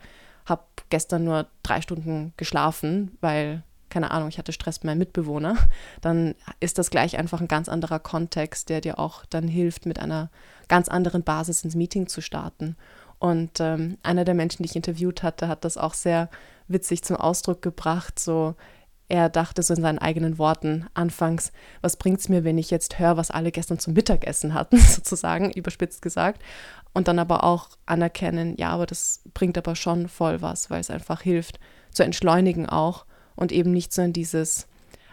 habe 0.46 0.62
gestern 0.88 1.24
nur 1.24 1.46
drei 1.62 1.82
Stunden 1.82 2.32
geschlafen, 2.36 3.18
weil, 3.20 3.64
keine 3.90 4.10
Ahnung, 4.10 4.28
ich 4.28 4.38
hatte 4.38 4.52
Stress 4.52 4.78
mit 4.78 4.84
meinem 4.84 4.98
Mitbewohner, 4.98 5.56
dann 6.00 6.34
ist 6.60 6.78
das 6.78 6.90
gleich 6.90 7.18
einfach 7.18 7.40
ein 7.40 7.48
ganz 7.48 7.68
anderer 7.68 7.98
Kontext, 7.98 8.68
der 8.68 8.80
dir 8.80 8.98
auch 8.98 9.24
dann 9.26 9.48
hilft, 9.48 9.86
mit 9.86 9.98
einer 9.98 10.30
ganz 10.68 10.88
anderen 10.88 11.22
Basis 11.22 11.64
ins 11.64 11.74
Meeting 11.74 12.06
zu 12.06 12.20
starten. 12.20 12.76
Und 13.18 13.60
ähm, 13.60 13.98
einer 14.02 14.24
der 14.24 14.34
Menschen, 14.34 14.62
die 14.62 14.70
ich 14.70 14.76
interviewt 14.76 15.22
hatte, 15.22 15.46
hat 15.46 15.64
das 15.64 15.76
auch 15.76 15.92
sehr 15.92 16.30
witzig 16.68 17.02
zum 17.02 17.16
Ausdruck 17.16 17.60
gebracht. 17.60 18.18
So, 18.18 18.54
er 19.08 19.28
dachte 19.28 19.62
so 19.62 19.74
in 19.74 19.82
seinen 19.82 19.98
eigenen 19.98 20.38
Worten 20.38 20.86
anfangs, 20.94 21.52
was 21.82 21.96
bringt 21.96 22.20
es 22.20 22.28
mir, 22.28 22.44
wenn 22.44 22.58
ich 22.58 22.70
jetzt 22.70 22.98
höre, 22.98 23.16
was 23.16 23.30
alle 23.30 23.50
gestern 23.50 23.78
zum 23.78 23.92
Mittagessen 23.92 24.54
hatten, 24.54 24.78
sozusagen, 24.78 25.50
überspitzt 25.50 26.00
gesagt. 26.00 26.40
Und 26.94 27.08
dann 27.08 27.18
aber 27.18 27.44
auch 27.44 27.68
anerkennen, 27.86 28.54
ja, 28.56 28.70
aber 28.70 28.86
das 28.86 29.22
bringt 29.34 29.58
aber 29.58 29.76
schon 29.76 30.08
voll 30.08 30.40
was, 30.42 30.70
weil 30.70 30.80
es 30.80 30.90
einfach 30.90 31.20
hilft, 31.22 31.60
zu 31.92 32.04
entschleunigen 32.04 32.68
auch 32.68 33.04
und 33.40 33.50
eben 33.50 33.72
nicht 33.72 33.92
so 33.92 34.02
in 34.02 34.12
dieses 34.12 34.68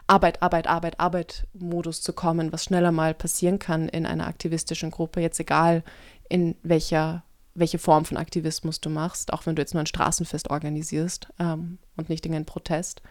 Arbeit, 0.06 0.44
Arbeit, 0.44 0.68
Arbeit, 0.68 1.00
Arbeit-Modus 1.00 2.02
zu 2.02 2.14
kommen, 2.14 2.54
was 2.54 2.64
schneller 2.64 2.92
mal 2.92 3.16
passieren 3.16 3.58
kann 3.58 3.90
in 3.90 4.06
einer 4.06 4.28
aktivistischen 4.28 4.92
Gruppe, 4.92 5.20
jetzt 5.20 5.40
egal 5.40 5.84
in 6.30 6.56
welcher 6.62 7.24
welche 7.56 7.80
Form 7.80 8.06
von 8.06 8.18
Aktivismus 8.18 8.82
du 8.82 8.92
machst, 8.92 9.34
auch 9.34 9.48
wenn 9.48 9.56
du 9.56 9.64
jetzt 9.64 9.74
nur 9.74 9.82
ein 9.82 9.88
Straßenfest 9.88 10.52
organisierst 10.52 11.30
ähm, 11.40 11.80
und 11.96 12.08
nicht 12.08 12.24
irgendeinen 12.24 12.46
Protest 12.46 13.02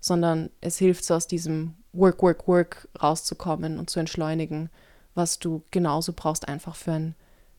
sondern 0.00 0.50
es 0.60 0.78
hilft 0.78 1.04
so 1.04 1.14
aus 1.14 1.26
diesem 1.26 1.74
Work, 1.92 2.22
Work, 2.22 2.48
Work 2.48 2.88
rauszukommen 3.00 3.78
und 3.78 3.90
zu 3.90 4.00
entschleunigen, 4.00 4.70
was 5.14 5.38
du 5.38 5.62
genauso 5.70 6.14
brauchst, 6.14 6.48
einfach 6.48 6.74
für 6.74 6.92
ein 6.92 7.14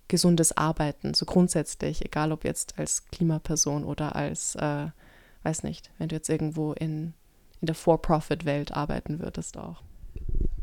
gesundes 0.08 0.58
Arbeiten, 0.58 1.14
so 1.14 1.26
grundsätzlich, 1.26 2.04
egal 2.04 2.32
ob 2.32 2.44
jetzt 2.44 2.78
als 2.78 3.06
Klimaperson 3.08 3.86
oder 3.86 4.16
als, 4.16 4.56
äh, 4.56 4.88
weiß 5.44 5.64
nicht, 5.64 5.92
wenn 5.98 6.10
du 6.10 6.16
jetzt 6.16 6.30
irgendwo 6.30 6.74
in, 6.74 7.14
in 7.60 7.66
der 7.68 7.76
For-Profit-Welt 7.76 8.74
arbeiten 8.74 9.20
würdest 9.20 9.58
auch. 9.58 9.82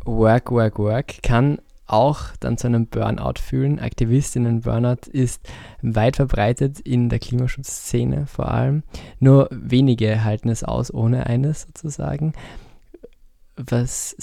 Work, 0.05 0.51
Work, 0.51 0.79
Work 0.79 1.23
kann 1.23 1.59
auch 1.89 2.37
dann 2.41 2.59
zu 2.59 2.67
einem 2.67 2.87
Burnout 2.87 3.41
fühlen. 3.41 3.81
Aktivistinnen-Burnout 3.81 5.11
ist 5.11 5.49
weit 5.83 6.17
verbreitet 6.17 6.81
in 6.81 7.09
der 7.09 7.19
Klimaschutzszene 7.19 8.27
vor 8.27 8.51
allem. 8.51 8.83
Nur 9.19 9.49
wenige 9.51 10.23
halten 10.23 10.51
es 10.51 10.63
aus 10.63 10.93
ohne 10.93 11.27
eines 11.27 11.63
sozusagen. 11.63 12.35
Was 13.57 14.15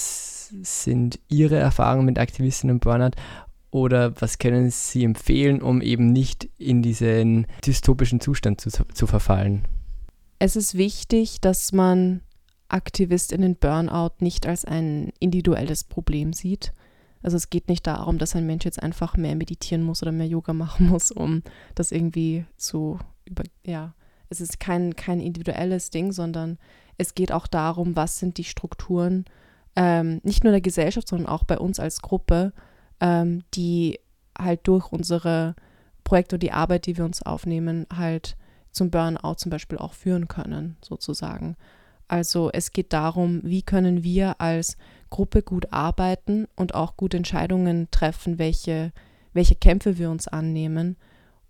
sind 0.61 1.19
Ihre 1.27 1.57
Erfahrungen 1.57 2.05
mit 2.05 2.19
Aktivistinnen-Burnout 2.19 3.17
oder 3.71 4.13
was 4.21 4.37
können 4.37 4.69
Sie 4.69 5.03
empfehlen, 5.03 5.61
um 5.61 5.81
eben 5.81 6.13
nicht 6.13 6.47
in 6.57 6.81
diesen 6.81 7.47
dystopischen 7.65 8.21
Zustand 8.21 8.61
zu, 8.61 8.69
zu 8.69 9.07
verfallen? 9.07 9.65
Es 10.39 10.55
ist 10.55 10.75
wichtig, 10.75 11.41
dass 11.41 11.71
man 11.71 12.21
Aktivistinnen-Burnout 12.67 14.15
nicht 14.19 14.47
als 14.47 14.65
ein 14.65 15.11
individuelles 15.19 15.83
Problem 15.83 16.33
sieht, 16.33 16.73
also 17.25 17.37
es 17.37 17.49
geht 17.49 17.69
nicht 17.69 17.87
darum, 17.87 18.19
dass 18.19 18.35
ein 18.35 18.45
Mensch 18.45 18.65
jetzt 18.65 18.83
einfach 18.83 19.17
mehr 19.17 19.35
meditieren 19.35 19.81
muss 19.81 20.03
oder 20.03 20.11
mehr 20.11 20.27
Yoga 20.27 20.53
machen 20.53 20.87
muss, 20.89 21.09
um 21.09 21.41
das 21.73 21.91
irgendwie 21.91 22.45
zu 22.55 22.99
über, 23.25 23.43
ja, 23.65 23.95
es 24.29 24.41
ist 24.41 24.59
kein, 24.59 24.95
kein 24.95 25.19
individuelles 25.19 25.89
Ding, 25.89 26.11
sondern 26.11 26.59
es 26.99 27.15
geht 27.15 27.31
auch 27.31 27.47
darum, 27.47 27.95
was 27.95 28.19
sind 28.19 28.37
die 28.37 28.43
Strukturen, 28.43 29.25
ähm, 29.75 30.21
nicht 30.23 30.43
nur 30.43 30.51
der 30.51 30.61
Gesellschaft, 30.61 31.07
sondern 31.07 31.27
auch 31.27 31.43
bei 31.43 31.57
uns 31.57 31.79
als 31.79 32.03
Gruppe, 32.03 32.53
ähm, 32.99 33.43
die 33.55 33.99
halt 34.37 34.67
durch 34.67 34.91
unsere 34.91 35.55
Projekte 36.03 36.35
und 36.35 36.43
die 36.43 36.51
Arbeit, 36.51 36.85
die 36.85 36.95
wir 36.95 37.05
uns 37.05 37.23
aufnehmen, 37.23 37.87
halt 37.91 38.37
zum 38.75 38.91
Burnout 38.91 39.35
zum 39.37 39.49
Beispiel 39.49 39.77
auch 39.77 39.93
führen 39.93 40.27
können, 40.27 40.77
sozusagen. 40.83 41.55
Also 42.07 42.51
es 42.51 42.71
geht 42.71 42.93
darum, 42.93 43.41
wie 43.43 43.63
können 43.63 44.03
wir 44.03 44.39
als 44.39 44.77
Gruppe 45.09 45.41
gut 45.41 45.71
arbeiten 45.71 46.47
und 46.55 46.75
auch 46.75 46.97
gut 46.97 47.13
Entscheidungen 47.13 47.87
treffen, 47.89 48.37
welche, 48.37 48.91
welche 49.33 49.55
Kämpfe 49.55 49.97
wir 49.97 50.11
uns 50.11 50.27
annehmen, 50.27 50.97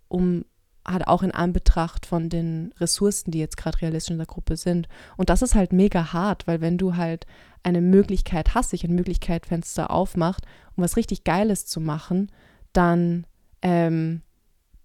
um 0.08 0.46
halt 0.88 1.08
auch 1.08 1.24
in 1.24 1.32
Anbetracht 1.32 2.06
von 2.06 2.30
den 2.30 2.72
Ressourcen, 2.80 3.32
die 3.32 3.40
jetzt 3.40 3.58
gerade 3.58 3.82
realistisch 3.82 4.12
in 4.12 4.18
der 4.18 4.28
Gruppe 4.28 4.56
sind. 4.56 4.88
Und 5.18 5.30
das 5.32 5.42
ist 5.42 5.56
halt 5.56 5.74
mega 5.74 6.14
hart, 6.14 6.46
weil 6.46 6.62
wenn 6.62 6.78
du 6.78 6.96
halt 6.96 7.26
eine 7.64 7.82
Möglichkeit 7.82 8.54
hast, 8.54 8.70
sich 8.70 8.84
ein 8.84 8.94
Möglichkeitsfenster 8.94 9.90
aufmacht, 9.90 10.46
um 10.76 10.84
was 10.84 10.96
richtig 10.96 11.24
Geiles 11.24 11.66
zu 11.66 11.82
machen, 11.82 12.32
dann, 12.72 13.26
ähm, 13.64 14.22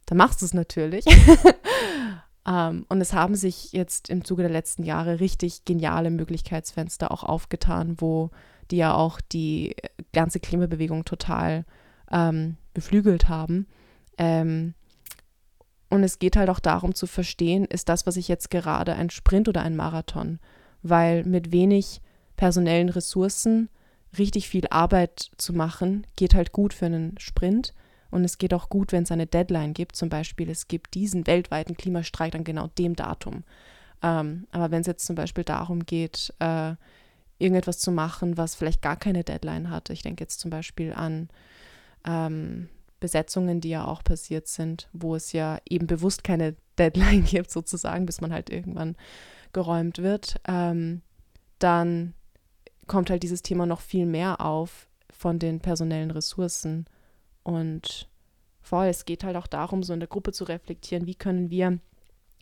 dann 0.07 0.17
machst 0.17 0.41
du 0.41 0.47
es 0.47 0.55
natürlich. 0.55 1.05
ähm, 2.47 2.87
und 2.89 3.01
es 3.01 3.13
haben 3.13 3.35
sich 3.35 3.73
jetzt 3.73 4.09
im 4.09 4.25
Zuge 4.25 4.43
der 4.43 4.51
letzten 4.51 4.83
Jahre 4.83 5.21
richtig 5.21 5.65
geniale 5.65 6.11
Möglichkeitsfenster 6.11 7.11
auch 7.11 7.23
aufgetan, 7.23 7.97
wo 7.99 8.31
die 8.71 8.79
ja 8.79 8.95
auch 8.95 9.21
die 9.21 9.75
ganze 10.13 10.41
Klimabewegung 10.41 11.05
total 11.05 11.65
ähm, 12.11 12.57
beflügelt 12.73 13.29
haben. 13.29 13.67
Ähm, 14.17 14.75
und 15.91 16.05
es 16.05 16.19
geht 16.21 16.37
halt 16.37 16.49
auch 16.49 16.61
darum 16.61 16.95
zu 16.95 17.07
verstehen, 17.07 17.65
ist 17.65 17.89
das, 17.89 18.07
was 18.07 18.17
ich 18.17 18.29
jetzt 18.29 18.51
gerade, 18.51 18.95
ein 18.95 19.11
Sprint 19.11 19.49
oder 19.49 19.63
ein 19.63 19.77
Marathon? 19.77 20.39
Weil 20.83 21.25
mit 21.25 21.53
wenig 21.53 22.01
personellen 22.37 22.89
Ressourcen 22.89 23.69
richtig 24.17 24.49
viel 24.49 24.67
Arbeit 24.71 25.31
zu 25.37 25.53
machen, 25.53 26.07
geht 26.17 26.35
halt 26.35 26.53
gut 26.53 26.73
für 26.73 26.87
einen 26.87 27.19
Sprint. 27.19 27.75
Und 28.11 28.25
es 28.25 28.39
geht 28.39 28.55
auch 28.55 28.69
gut, 28.69 28.93
wenn 28.93 29.05
es 29.05 29.13
eine 29.13 29.27
Deadline 29.27 29.73
gibt. 29.73 29.97
Zum 29.97 30.09
Beispiel, 30.09 30.51
es 30.51 30.69
gibt 30.69 30.95
diesen 30.95 31.27
weltweiten 31.27 31.77
Klimastreik 31.77 32.35
an 32.35 32.45
genau 32.45 32.69
dem 32.79 32.97
Datum. 32.97 33.45
Ähm, 34.03 34.47
aber 34.51 34.71
wenn 34.71 34.81
es 34.81 34.87
jetzt 34.87 35.07
zum 35.07 35.17
Beispiel 35.17 35.45
darum 35.45 35.85
geht, 35.87 36.33
äh, 36.39 36.75
irgendetwas 37.39 37.79
zu 37.79 37.93
machen, 37.93 38.37
was 38.37 38.55
vielleicht 38.55 38.83
gar 38.83 38.97
keine 38.97 39.25
Deadline 39.25 39.71
hat, 39.71 39.91
ich 39.91 40.03
denke 40.03 40.25
jetzt 40.25 40.41
zum 40.41 40.51
Beispiel 40.51 40.93
an 40.93 41.29
ähm, 42.05 42.69
Besetzungen, 43.01 43.61
die 43.61 43.71
ja 43.71 43.87
auch 43.87 44.05
passiert 44.05 44.47
sind, 44.47 44.89
wo 44.93 45.17
es 45.17 45.33
ja 45.33 45.59
eben 45.69 45.87
bewusst 45.87 46.23
keine 46.25 46.55
Deadline 46.79 47.25
gibt, 47.25 47.51
sozusagen, 47.51 48.07
bis 48.07 48.21
man 48.21 48.33
halt 48.33 48.51
irgendwann 48.51 48.97
geräumt 49.53 49.99
wird, 49.99 50.41
ähm, 50.47 51.03
dann 51.59 52.15
kommt 52.87 53.11
halt 53.11 53.23
dieses 53.23 53.43
Thema 53.43 53.67
noch 53.67 53.81
viel 53.81 54.07
mehr 54.07 54.41
auf 54.41 54.89
von 55.11 55.39
den 55.39 55.61
personellen 55.61 56.11
Ressourcen. 56.11 56.87
Und 57.43 58.09
voll, 58.61 58.87
es 58.87 59.05
geht 59.05 59.25
halt 59.25 59.37
auch 59.37 59.47
darum, 59.47 59.83
so 59.83 59.93
in 59.93 60.01
der 60.01 60.09
Gruppe 60.09 60.33
zu 60.33 60.45
reflektieren, 60.45 61.07
wie 61.07 61.15
können 61.15 61.51
wir 61.51 61.79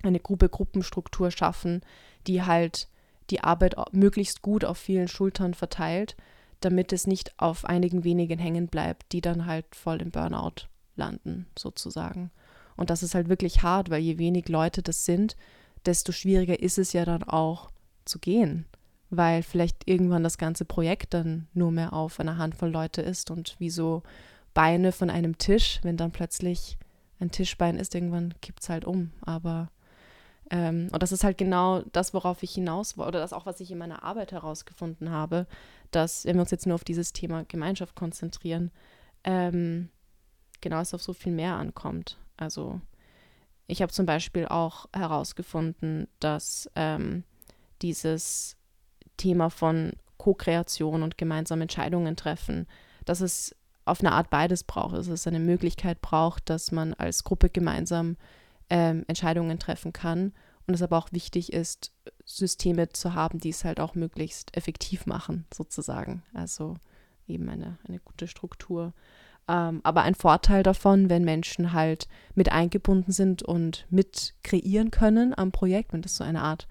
eine 0.02 0.20
Gruppe-Gruppenstruktur 0.20 1.30
schaffen, 1.30 1.82
die 2.26 2.42
halt 2.42 2.88
die 3.30 3.42
Arbeit 3.42 3.74
möglichst 3.92 4.42
gut 4.42 4.64
auf 4.64 4.78
vielen 4.78 5.08
Schultern 5.08 5.54
verteilt 5.54 6.16
damit 6.60 6.92
es 6.92 7.06
nicht 7.06 7.32
auf 7.36 7.64
einigen 7.64 8.04
wenigen 8.04 8.38
hängen 8.38 8.68
bleibt, 8.68 9.12
die 9.12 9.20
dann 9.20 9.46
halt 9.46 9.66
voll 9.74 10.02
im 10.02 10.10
Burnout 10.10 10.66
landen, 10.96 11.46
sozusagen. 11.56 12.30
Und 12.76 12.90
das 12.90 13.02
ist 13.02 13.14
halt 13.14 13.28
wirklich 13.28 13.62
hart, 13.62 13.90
weil 13.90 14.00
je 14.00 14.18
wenig 14.18 14.48
Leute 14.48 14.82
das 14.82 15.04
sind, 15.04 15.36
desto 15.86 16.12
schwieriger 16.12 16.60
ist 16.60 16.78
es 16.78 16.92
ja 16.92 17.04
dann 17.04 17.22
auch 17.22 17.70
zu 18.04 18.18
gehen, 18.18 18.66
weil 19.10 19.42
vielleicht 19.42 19.88
irgendwann 19.88 20.24
das 20.24 20.38
ganze 20.38 20.64
Projekt 20.64 21.14
dann 21.14 21.46
nur 21.54 21.70
mehr 21.70 21.92
auf 21.92 22.18
einer 22.18 22.38
Handvoll 22.38 22.70
Leute 22.70 23.02
ist 23.02 23.30
und 23.30 23.56
wie 23.58 23.70
so 23.70 24.02
Beine 24.58 24.90
von 24.90 25.08
einem 25.08 25.38
Tisch, 25.38 25.78
wenn 25.84 25.96
dann 25.96 26.10
plötzlich 26.10 26.78
ein 27.20 27.30
Tischbein 27.30 27.76
ist, 27.76 27.94
irgendwann 27.94 28.34
kippt 28.40 28.60
es 28.60 28.68
halt 28.68 28.84
um. 28.84 29.12
Aber 29.20 29.70
ähm, 30.50 30.88
und 30.90 31.00
das 31.00 31.12
ist 31.12 31.22
halt 31.22 31.38
genau 31.38 31.82
das, 31.92 32.12
worauf 32.12 32.42
ich 32.42 32.54
hinaus 32.54 32.98
war, 32.98 33.06
oder 33.06 33.20
das 33.20 33.32
auch, 33.32 33.46
was 33.46 33.60
ich 33.60 33.70
in 33.70 33.78
meiner 33.78 34.02
Arbeit 34.02 34.32
herausgefunden 34.32 35.12
habe, 35.12 35.46
dass, 35.92 36.24
wenn 36.24 36.34
wir 36.34 36.40
uns 36.40 36.50
jetzt 36.50 36.66
nur 36.66 36.74
auf 36.74 36.82
dieses 36.82 37.12
Thema 37.12 37.44
Gemeinschaft 37.44 37.94
konzentrieren, 37.94 38.72
ähm, 39.22 39.90
genau 40.60 40.80
es 40.80 40.92
auf 40.92 41.04
so 41.04 41.12
viel 41.12 41.30
mehr 41.30 41.54
ankommt. 41.54 42.18
Also 42.36 42.80
ich 43.68 43.80
habe 43.80 43.92
zum 43.92 44.06
Beispiel 44.06 44.48
auch 44.48 44.86
herausgefunden, 44.92 46.08
dass 46.18 46.68
ähm, 46.74 47.22
dieses 47.80 48.56
Thema 49.18 49.50
von 49.50 49.92
Co-Kreation 50.16 51.04
und 51.04 51.16
gemeinsam 51.16 51.60
Entscheidungen 51.60 52.16
treffen, 52.16 52.66
dass 53.04 53.20
es 53.20 53.54
auf 53.88 54.00
eine 54.00 54.12
Art 54.12 54.30
beides 54.30 54.64
braucht. 54.64 54.96
Dass 54.96 55.08
es 55.08 55.26
eine 55.26 55.40
Möglichkeit 55.40 56.00
braucht, 56.00 56.48
dass 56.50 56.72
man 56.72 56.94
als 56.94 57.24
Gruppe 57.24 57.50
gemeinsam 57.50 58.16
ähm, 58.70 59.04
Entscheidungen 59.08 59.58
treffen 59.58 59.92
kann 59.92 60.32
und 60.66 60.74
es 60.74 60.82
aber 60.82 60.98
auch 60.98 61.12
wichtig 61.12 61.52
ist, 61.52 61.92
Systeme 62.24 62.90
zu 62.90 63.14
haben, 63.14 63.38
die 63.40 63.48
es 63.48 63.64
halt 63.64 63.80
auch 63.80 63.94
möglichst 63.94 64.56
effektiv 64.56 65.06
machen, 65.06 65.46
sozusagen. 65.52 66.22
Also 66.34 66.76
eben 67.26 67.48
eine, 67.48 67.78
eine 67.88 67.98
gute 68.00 68.28
Struktur. 68.28 68.92
Ähm, 69.48 69.80
aber 69.82 70.02
ein 70.02 70.14
Vorteil 70.14 70.62
davon, 70.62 71.08
wenn 71.08 71.24
Menschen 71.24 71.72
halt 71.72 72.06
mit 72.34 72.52
eingebunden 72.52 73.12
sind 73.12 73.42
und 73.42 73.86
mit 73.88 74.34
kreieren 74.42 74.90
können 74.90 75.36
am 75.36 75.52
Projekt, 75.52 75.94
wenn 75.94 76.02
das 76.02 76.16
so 76.16 76.24
eine 76.24 76.42
Art, 76.42 76.68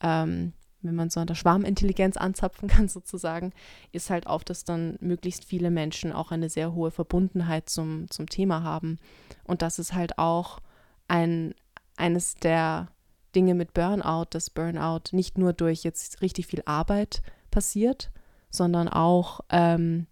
ähm, 0.00 0.52
wenn 0.82 0.94
man 0.94 1.10
so 1.10 1.20
an 1.20 1.26
der 1.26 1.34
Schwarmintelligenz 1.34 2.16
anzapfen 2.16 2.68
kann, 2.68 2.88
sozusagen, 2.88 3.52
ist 3.92 4.10
halt 4.10 4.26
auch, 4.26 4.42
dass 4.42 4.64
dann 4.64 4.96
möglichst 5.00 5.44
viele 5.44 5.70
Menschen 5.70 6.12
auch 6.12 6.30
eine 6.30 6.48
sehr 6.48 6.72
hohe 6.72 6.90
Verbundenheit 6.90 7.68
zum, 7.68 8.10
zum 8.10 8.28
Thema 8.28 8.62
haben. 8.62 8.98
Und 9.44 9.62
das 9.62 9.78
ist 9.78 9.94
halt 9.94 10.18
auch 10.18 10.60
ein, 11.08 11.54
eines 11.96 12.34
der 12.34 12.88
Dinge 13.34 13.54
mit 13.54 13.74
Burnout, 13.74 14.26
dass 14.30 14.50
Burnout 14.50 15.12
nicht 15.12 15.38
nur 15.38 15.52
durch 15.52 15.82
jetzt 15.82 16.20
richtig 16.22 16.46
viel 16.46 16.62
Arbeit 16.64 17.22
passiert, 17.50 18.10
sondern 18.50 18.88
auch 18.88 19.40
ähm, 19.50 20.06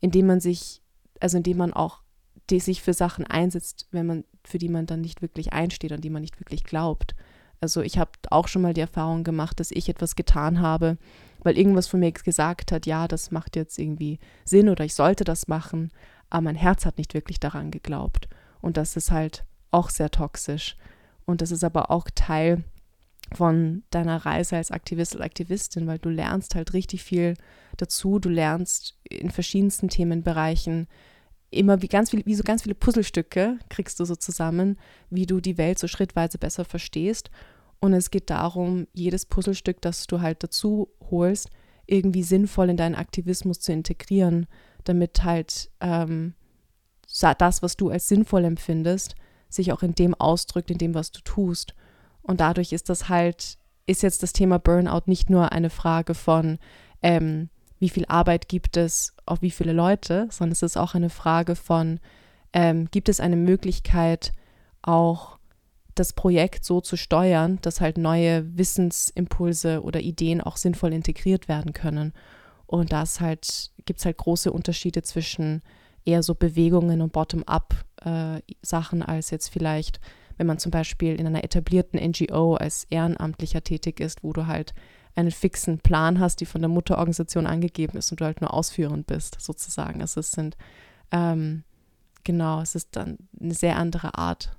indem 0.00 0.26
man 0.26 0.40
sich, 0.40 0.82
also 1.20 1.36
indem 1.36 1.58
man 1.58 1.72
auch 1.72 2.02
die 2.48 2.60
sich 2.60 2.82
für 2.82 2.94
Sachen 2.94 3.26
einsetzt, 3.26 3.86
wenn 3.92 4.06
man, 4.06 4.24
für 4.44 4.58
die 4.58 4.68
man 4.68 4.86
dann 4.86 5.00
nicht 5.00 5.22
wirklich 5.22 5.52
einsteht, 5.52 5.92
an 5.92 6.00
die 6.00 6.10
man 6.10 6.22
nicht 6.22 6.40
wirklich 6.40 6.64
glaubt. 6.64 7.14
Also 7.60 7.82
ich 7.82 7.98
habe 7.98 8.10
auch 8.30 8.48
schon 8.48 8.62
mal 8.62 8.74
die 8.74 8.80
Erfahrung 8.80 9.24
gemacht, 9.24 9.60
dass 9.60 9.70
ich 9.70 9.88
etwas 9.88 10.16
getan 10.16 10.60
habe, 10.60 10.96
weil 11.42 11.58
irgendwas 11.58 11.86
von 11.86 12.00
mir 12.00 12.12
gesagt 12.12 12.72
hat, 12.72 12.86
ja, 12.86 13.06
das 13.08 13.30
macht 13.30 13.56
jetzt 13.56 13.78
irgendwie 13.78 14.18
Sinn 14.44 14.68
oder 14.68 14.84
ich 14.84 14.94
sollte 14.94 15.24
das 15.24 15.48
machen, 15.48 15.90
aber 16.30 16.42
mein 16.42 16.56
Herz 16.56 16.86
hat 16.86 16.98
nicht 16.98 17.14
wirklich 17.14 17.40
daran 17.40 17.70
geglaubt. 17.70 18.28
Und 18.60 18.76
das 18.76 18.96
ist 18.96 19.10
halt 19.10 19.44
auch 19.70 19.90
sehr 19.90 20.10
toxisch. 20.10 20.76
Und 21.26 21.42
das 21.42 21.50
ist 21.50 21.64
aber 21.64 21.90
auch 21.90 22.08
Teil 22.14 22.64
von 23.32 23.84
deiner 23.90 24.24
Reise 24.26 24.56
als 24.56 24.70
Aktivist 24.70 25.14
oder 25.14 25.24
Aktivistin, 25.24 25.86
weil 25.86 25.98
du 25.98 26.08
lernst 26.08 26.54
halt 26.54 26.72
richtig 26.72 27.04
viel 27.04 27.34
dazu. 27.76 28.18
Du 28.18 28.28
lernst 28.28 28.98
in 29.04 29.30
verschiedensten 29.30 29.88
Themenbereichen 29.88 30.88
immer 31.50 31.82
wie 31.82 31.88
ganz 31.88 32.10
viele, 32.10 32.24
wie 32.26 32.34
so 32.34 32.42
ganz 32.42 32.62
viele 32.62 32.74
Puzzlestücke 32.74 33.58
kriegst 33.68 33.98
du 34.00 34.04
so 34.04 34.16
zusammen, 34.16 34.78
wie 35.10 35.26
du 35.26 35.40
die 35.40 35.58
Welt 35.58 35.78
so 35.78 35.88
schrittweise 35.88 36.38
besser 36.38 36.64
verstehst. 36.64 37.30
Und 37.80 37.92
es 37.94 38.10
geht 38.10 38.30
darum, 38.30 38.86
jedes 38.92 39.26
Puzzlestück, 39.26 39.80
das 39.80 40.06
du 40.06 40.20
halt 40.20 40.42
dazu 40.42 40.88
holst, 41.10 41.50
irgendwie 41.86 42.22
sinnvoll 42.22 42.70
in 42.70 42.76
deinen 42.76 42.94
Aktivismus 42.94 43.60
zu 43.60 43.72
integrieren, 43.72 44.46
damit 44.84 45.24
halt 45.24 45.70
ähm, 45.80 46.34
das, 47.38 47.62
was 47.62 47.76
du 47.76 47.90
als 47.90 48.06
sinnvoll 48.06 48.44
empfindest, 48.44 49.16
sich 49.48 49.72
auch 49.72 49.82
in 49.82 49.94
dem 49.94 50.14
ausdrückt, 50.14 50.70
in 50.70 50.78
dem, 50.78 50.94
was 50.94 51.10
du 51.10 51.20
tust. 51.22 51.74
Und 52.22 52.40
dadurch 52.40 52.72
ist 52.72 52.88
das 52.88 53.08
halt, 53.08 53.58
ist 53.86 54.02
jetzt 54.02 54.22
das 54.22 54.32
Thema 54.32 54.58
Burnout 54.58 55.02
nicht 55.06 55.30
nur 55.30 55.50
eine 55.50 55.70
Frage 55.70 56.14
von, 56.14 56.58
ähm, 57.02 57.48
wie 57.80 57.88
viel 57.88 58.04
Arbeit 58.06 58.48
gibt 58.48 58.76
es 58.76 59.14
auf 59.26 59.42
wie 59.42 59.50
viele 59.50 59.72
Leute, 59.72 60.28
sondern 60.30 60.52
es 60.52 60.62
ist 60.62 60.76
auch 60.76 60.94
eine 60.94 61.10
Frage 61.10 61.56
von, 61.56 61.98
ähm, 62.52 62.88
gibt 62.90 63.08
es 63.08 63.20
eine 63.20 63.36
Möglichkeit, 63.36 64.32
auch 64.82 65.38
das 65.94 66.12
Projekt 66.12 66.64
so 66.64 66.80
zu 66.80 66.96
steuern, 66.96 67.58
dass 67.62 67.80
halt 67.80 67.98
neue 67.98 68.56
Wissensimpulse 68.56 69.82
oder 69.82 70.00
Ideen 70.00 70.40
auch 70.40 70.56
sinnvoll 70.56 70.92
integriert 70.92 71.48
werden 71.48 71.72
können. 71.72 72.12
Und 72.66 72.92
das 72.92 73.20
halt, 73.20 73.72
gibt 73.86 73.98
es 73.98 74.04
halt 74.04 74.18
große 74.18 74.52
Unterschiede 74.52 75.02
zwischen 75.02 75.62
eher 76.04 76.22
so 76.22 76.34
Bewegungen 76.34 77.00
und 77.00 77.12
Bottom-up-Sachen 77.12 79.00
äh, 79.00 79.04
als 79.04 79.30
jetzt 79.30 79.48
vielleicht, 79.48 80.00
wenn 80.36 80.46
man 80.46 80.58
zum 80.58 80.70
Beispiel 80.70 81.16
in 81.16 81.26
einer 81.26 81.44
etablierten 81.44 82.00
NGO 82.00 82.54
als 82.54 82.84
Ehrenamtlicher 82.84 83.62
tätig 83.62 84.00
ist, 84.00 84.22
wo 84.22 84.32
du 84.32 84.46
halt 84.46 84.74
einen 85.14 85.30
fixen 85.30 85.78
Plan 85.78 86.20
hast, 86.20 86.40
die 86.40 86.46
von 86.46 86.60
der 86.60 86.68
Mutterorganisation 86.68 87.46
angegeben 87.46 87.98
ist 87.98 88.10
und 88.10 88.20
du 88.20 88.24
halt 88.24 88.40
nur 88.40 88.54
ausführend 88.54 89.06
bist, 89.06 89.36
sozusagen. 89.40 90.00
Also 90.00 90.20
es 90.20 90.32
sind, 90.32 90.56
ähm, 91.10 91.64
genau, 92.24 92.60
es 92.60 92.74
ist 92.74 92.88
dann 92.92 93.18
eine 93.40 93.54
sehr 93.54 93.76
andere 93.76 94.16
Art, 94.16 94.56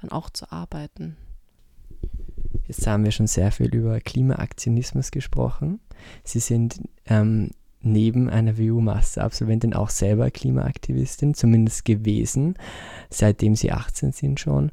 dann 0.00 0.10
auch 0.10 0.30
zu 0.30 0.50
arbeiten. 0.50 1.16
Jetzt 2.66 2.86
haben 2.86 3.04
wir 3.04 3.12
schon 3.12 3.28
sehr 3.28 3.52
viel 3.52 3.72
über 3.74 4.00
Klimaaktionismus 4.00 5.10
gesprochen. 5.10 5.80
Sie 6.24 6.40
sind 6.40 6.80
ähm, 7.06 7.50
neben 7.80 8.28
einer 8.28 8.58
WU-Master-Absolventin 8.58 9.74
auch 9.74 9.90
selber 9.90 10.30
Klimaaktivistin, 10.30 11.34
zumindest 11.34 11.84
gewesen, 11.84 12.56
seitdem 13.08 13.54
sie 13.54 13.72
18 13.72 14.12
sind 14.12 14.40
schon. 14.40 14.72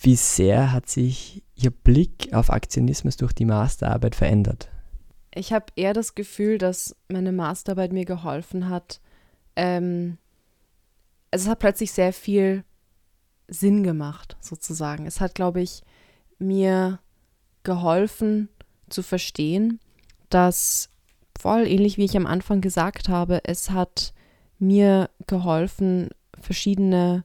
Wie 0.00 0.16
sehr 0.16 0.72
hat 0.72 0.88
sich 0.88 1.42
Ihr 1.54 1.70
Blick 1.70 2.32
auf 2.32 2.50
Aktionismus 2.50 3.16
durch 3.16 3.32
die 3.32 3.46
Masterarbeit 3.46 4.14
verändert? 4.14 4.68
Ich 5.34 5.52
habe 5.52 5.66
eher 5.76 5.94
das 5.94 6.14
Gefühl, 6.14 6.58
dass 6.58 6.96
meine 7.08 7.32
Masterarbeit 7.32 7.92
mir 7.92 8.04
geholfen 8.04 8.68
hat. 8.68 9.00
Ähm, 9.54 10.18
also 11.30 11.44
es 11.44 11.50
hat 11.50 11.58
plötzlich 11.58 11.92
sehr 11.92 12.12
viel 12.12 12.64
Sinn 13.48 13.82
gemacht, 13.82 14.36
sozusagen. 14.40 15.06
Es 15.06 15.20
hat, 15.20 15.34
glaube 15.34 15.60
ich, 15.60 15.82
mir 16.38 17.00
geholfen 17.62 18.48
zu 18.88 19.02
verstehen, 19.02 19.80
dass 20.30 20.90
voll 21.38 21.66
ähnlich 21.66 21.96
wie 21.96 22.04
ich 22.04 22.16
am 22.16 22.26
Anfang 22.26 22.60
gesagt 22.60 23.08
habe, 23.08 23.40
es 23.44 23.70
hat 23.70 24.12
mir 24.58 25.10
geholfen, 25.26 26.10
verschiedene 26.40 27.24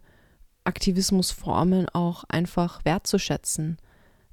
Aktivismusformen 0.63 1.89
auch 1.89 2.23
einfach 2.25 2.85
wertzuschätzen. 2.85 3.77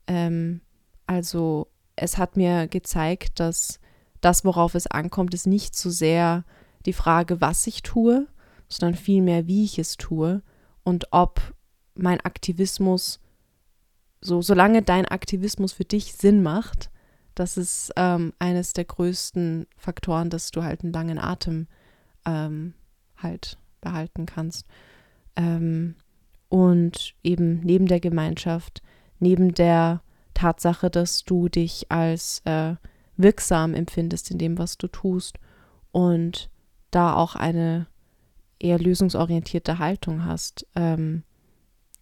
Ähm, 0.07 0.61
also 1.07 1.69
es 1.97 2.19
hat 2.19 2.37
mir 2.37 2.69
gezeigt, 2.69 3.41
dass 3.41 3.81
das, 4.21 4.45
worauf 4.45 4.75
es 4.75 4.87
ankommt, 4.87 5.35
ist 5.35 5.47
nicht 5.47 5.77
so 5.77 5.91
sehr 5.91 6.45
die 6.87 6.93
Frage, 6.93 7.41
was 7.41 7.67
ich 7.67 7.83
tue, 7.83 8.27
sondern 8.69 8.97
vielmehr, 8.97 9.47
wie 9.47 9.64
ich 9.64 9.79
es 9.79 9.97
tue 9.97 10.43
und 10.85 11.09
ob 11.12 11.41
mein 11.95 12.21
Aktivismus, 12.21 13.21
so 14.21 14.43
solange 14.43 14.83
dein 14.83 15.07
Aktivismus 15.07 15.73
für 15.73 15.85
dich 15.85 16.14
Sinn 16.14 16.43
macht, 16.43 16.91
das 17.35 17.57
ist 17.57 17.93
ähm, 17.97 18.33
eines 18.38 18.73
der 18.73 18.85
größten 18.85 19.67
Faktoren, 19.77 20.29
dass 20.29 20.51
du 20.51 20.62
halt 20.64 20.83
einen 20.83 20.93
langen 20.93 21.19
Atem 21.19 21.69
ähm, 22.25 22.75
halt 23.17 23.59
behalten 23.81 24.27
kannst. 24.27 24.67
Ähm, 25.37 25.95
und 26.49 27.15
eben 27.23 27.61
neben 27.61 27.87
der 27.87 28.01
Gemeinschaft, 28.01 28.83
neben 29.19 29.55
der 29.55 30.03
Tatsache, 30.35 30.91
dass 30.91 31.25
du 31.25 31.49
dich 31.49 31.91
als 31.91 32.41
äh, 32.45 32.77
wirksam 33.17 33.75
empfindest 33.75 34.31
in 34.31 34.39
dem, 34.39 34.59
was 34.59 34.79
du 34.79 34.87
tust 34.87 35.39
und 35.91 36.49
da 36.91 37.15
auch 37.15 37.35
eine 37.35 37.87
eher 38.59 38.79
lösungsorientierte 38.79 39.79
Haltung 39.79 40.25
hast. 40.25 40.67
Ähm, 40.75 41.25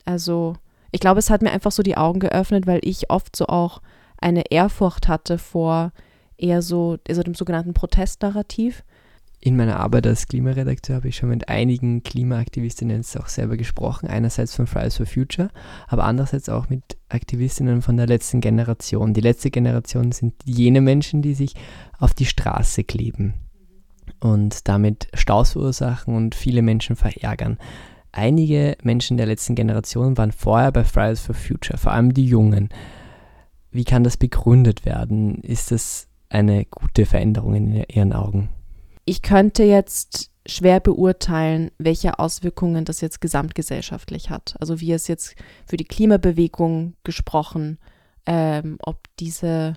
also 0.04 0.54
ich 0.92 1.00
glaube, 1.00 1.18
es 1.18 1.30
hat 1.30 1.42
mir 1.42 1.50
einfach 1.50 1.72
so 1.72 1.82
die 1.82 1.96
Augen 1.96 2.20
geöffnet, 2.20 2.66
weil 2.66 2.80
ich 2.82 3.10
oft 3.10 3.34
so 3.34 3.46
auch 3.46 3.82
eine 4.18 4.50
Ehrfurcht 4.50 5.08
hatte 5.08 5.38
vor 5.38 5.92
eher 6.38 6.62
so 6.62 6.98
also 7.08 7.22
dem 7.22 7.34
sogenannten 7.34 7.74
Protestnarrativ 7.74 8.84
in 9.46 9.56
meiner 9.56 9.78
Arbeit 9.78 10.08
als 10.08 10.26
Klimaredakteur 10.26 10.96
habe 10.96 11.06
ich 11.06 11.14
schon 11.14 11.28
mit 11.28 11.48
einigen 11.48 12.02
Klimaaktivistinnen 12.02 13.04
auch 13.16 13.28
selber 13.28 13.56
gesprochen. 13.56 14.08
Einerseits 14.08 14.56
von 14.56 14.66
Fridays 14.66 14.96
for 14.96 15.06
Future, 15.06 15.50
aber 15.86 16.02
andererseits 16.02 16.48
auch 16.48 16.68
mit 16.68 16.82
Aktivistinnen 17.08 17.80
von 17.80 17.96
der 17.96 18.08
letzten 18.08 18.40
Generation. 18.40 19.14
Die 19.14 19.20
letzte 19.20 19.52
Generation 19.52 20.10
sind 20.10 20.34
jene 20.44 20.80
Menschen, 20.80 21.22
die 21.22 21.34
sich 21.34 21.54
auf 21.96 22.12
die 22.12 22.26
Straße 22.26 22.82
kleben 22.82 23.34
und 24.18 24.66
damit 24.66 25.06
Staus 25.14 25.52
verursachen 25.52 26.16
und 26.16 26.34
viele 26.34 26.62
Menschen 26.62 26.96
verärgern. 26.96 27.58
Einige 28.10 28.76
Menschen 28.82 29.16
der 29.16 29.26
letzten 29.26 29.54
Generation 29.54 30.18
waren 30.18 30.32
vorher 30.32 30.72
bei 30.72 30.82
Fridays 30.82 31.20
for 31.20 31.36
Future, 31.36 31.78
vor 31.78 31.92
allem 31.92 32.12
die 32.12 32.26
Jungen. 32.26 32.70
Wie 33.70 33.84
kann 33.84 34.02
das 34.02 34.16
begründet 34.16 34.84
werden? 34.84 35.36
Ist 35.42 35.70
das 35.70 36.08
eine 36.30 36.64
gute 36.64 37.06
Veränderung 37.06 37.54
in 37.54 37.84
Ihren 37.88 38.12
Augen? 38.12 38.48
Ich 39.06 39.22
könnte 39.22 39.62
jetzt 39.62 40.30
schwer 40.44 40.80
beurteilen, 40.80 41.70
welche 41.78 42.18
Auswirkungen 42.18 42.84
das 42.84 43.00
jetzt 43.00 43.20
gesamtgesellschaftlich 43.20 44.30
hat. 44.30 44.54
Also 44.60 44.80
wie 44.80 44.92
es 44.92 45.08
jetzt 45.08 45.34
für 45.66 45.76
die 45.76 45.84
Klimabewegung 45.84 46.94
gesprochen, 47.04 47.78
ähm, 48.26 48.78
ob 48.80 49.04
diese, 49.18 49.74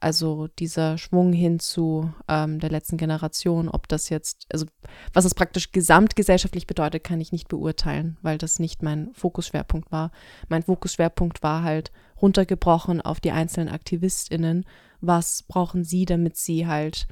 also 0.00 0.48
dieser 0.58 0.98
Schwung 0.98 1.32
hin 1.32 1.58
zu 1.60 2.12
ähm, 2.28 2.58
der 2.60 2.70
letzten 2.70 2.96
Generation, 2.98 3.68
ob 3.68 3.88
das 3.88 4.08
jetzt, 4.10 4.46
also 4.52 4.66
was 5.12 5.24
es 5.24 5.34
praktisch 5.34 5.72
gesamtgesellschaftlich 5.72 6.66
bedeutet, 6.66 7.04
kann 7.04 7.20
ich 7.20 7.32
nicht 7.32 7.48
beurteilen, 7.48 8.18
weil 8.22 8.38
das 8.38 8.58
nicht 8.58 8.82
mein 8.82 9.12
Fokusschwerpunkt 9.14 9.92
war. 9.92 10.10
Mein 10.48 10.62
Fokusschwerpunkt 10.62 11.42
war 11.42 11.62
halt 11.62 11.90
runtergebrochen 12.20 13.00
auf 13.00 13.20
die 13.20 13.32
einzelnen 13.32 13.68
AktivistInnen. 13.68 14.64
Was 15.00 15.42
brauchen 15.42 15.84
sie, 15.84 16.04
damit 16.04 16.36
sie 16.36 16.66
halt 16.66 17.08